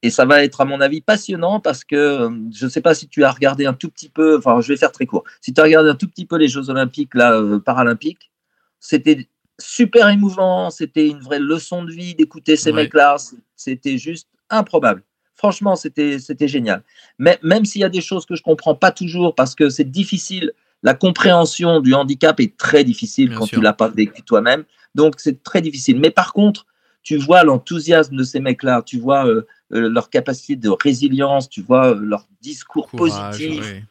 [0.03, 3.07] Et ça va être, à mon avis, passionnant parce que je ne sais pas si
[3.07, 5.23] tu as regardé un tout petit peu, enfin, je vais faire très court.
[5.41, 8.31] Si tu as regardé un tout petit peu les Jeux Olympiques, là, euh, paralympiques,
[8.79, 9.27] c'était
[9.59, 10.71] super émouvant.
[10.71, 12.83] C'était une vraie leçon de vie d'écouter ces ouais.
[12.83, 13.17] mecs-là.
[13.55, 15.03] C'était juste improbable.
[15.35, 16.83] Franchement, c'était génial.
[17.17, 19.69] Mais même s'il y a des choses que je ne comprends pas toujours parce que
[19.69, 20.51] c'est difficile,
[20.83, 23.55] la compréhension du handicap est très difficile Bien quand sûr.
[23.55, 24.65] tu ne l'as pas vécu toi-même.
[24.93, 25.99] Donc, c'est très difficile.
[25.99, 26.65] Mais par contre,
[27.03, 31.61] tu vois l'enthousiasme de ces mecs-là, tu vois euh, euh, leur capacité de résilience, tu
[31.61, 33.83] vois euh, leur discours Courage, positif.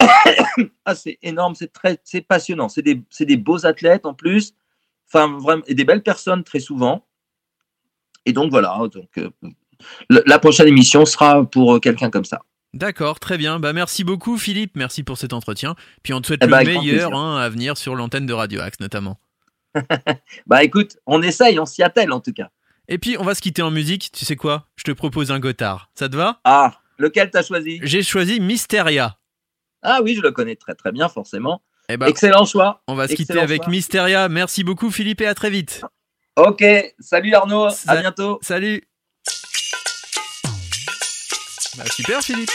[0.00, 0.68] Oui.
[0.84, 2.68] ah, c'est énorme, c'est très, c'est passionnant.
[2.68, 4.54] C'est des, des, beaux athlètes en plus,
[5.08, 7.06] enfin vraiment, et des belles personnes très souvent.
[8.26, 9.18] Et donc voilà, donc
[10.10, 12.42] la prochaine émission sera pour quelqu'un comme ça.
[12.74, 13.58] D'accord, très bien.
[13.58, 15.74] Bah merci beaucoup Philippe, merci pour cet entretien.
[16.02, 18.60] Puis on te souhaite eh bah, le meilleur hein, à venir sur l'antenne de Radio
[18.60, 19.18] Axe notamment.
[20.46, 22.50] bah écoute, on essaye, on s'y attelle en tout cas.
[22.88, 24.68] Et puis on va se quitter en musique, tu sais quoi?
[24.76, 26.40] Je te propose un Gotthard, ça te va?
[26.44, 27.80] Ah, lequel t'as choisi?
[27.82, 29.18] J'ai choisi Mysteria.
[29.82, 31.62] Ah oui, je le connais très très bien forcément.
[31.88, 32.82] Eh ben, Excellent choix.
[32.86, 33.70] On va se quitter avec choix.
[33.70, 35.82] Mysteria, merci beaucoup Philippe et à très vite.
[36.36, 36.64] Ok,
[37.00, 38.38] salut Arnaud, Sa à bientôt.
[38.42, 38.82] Salut.
[41.76, 42.50] Bah, super Philippe.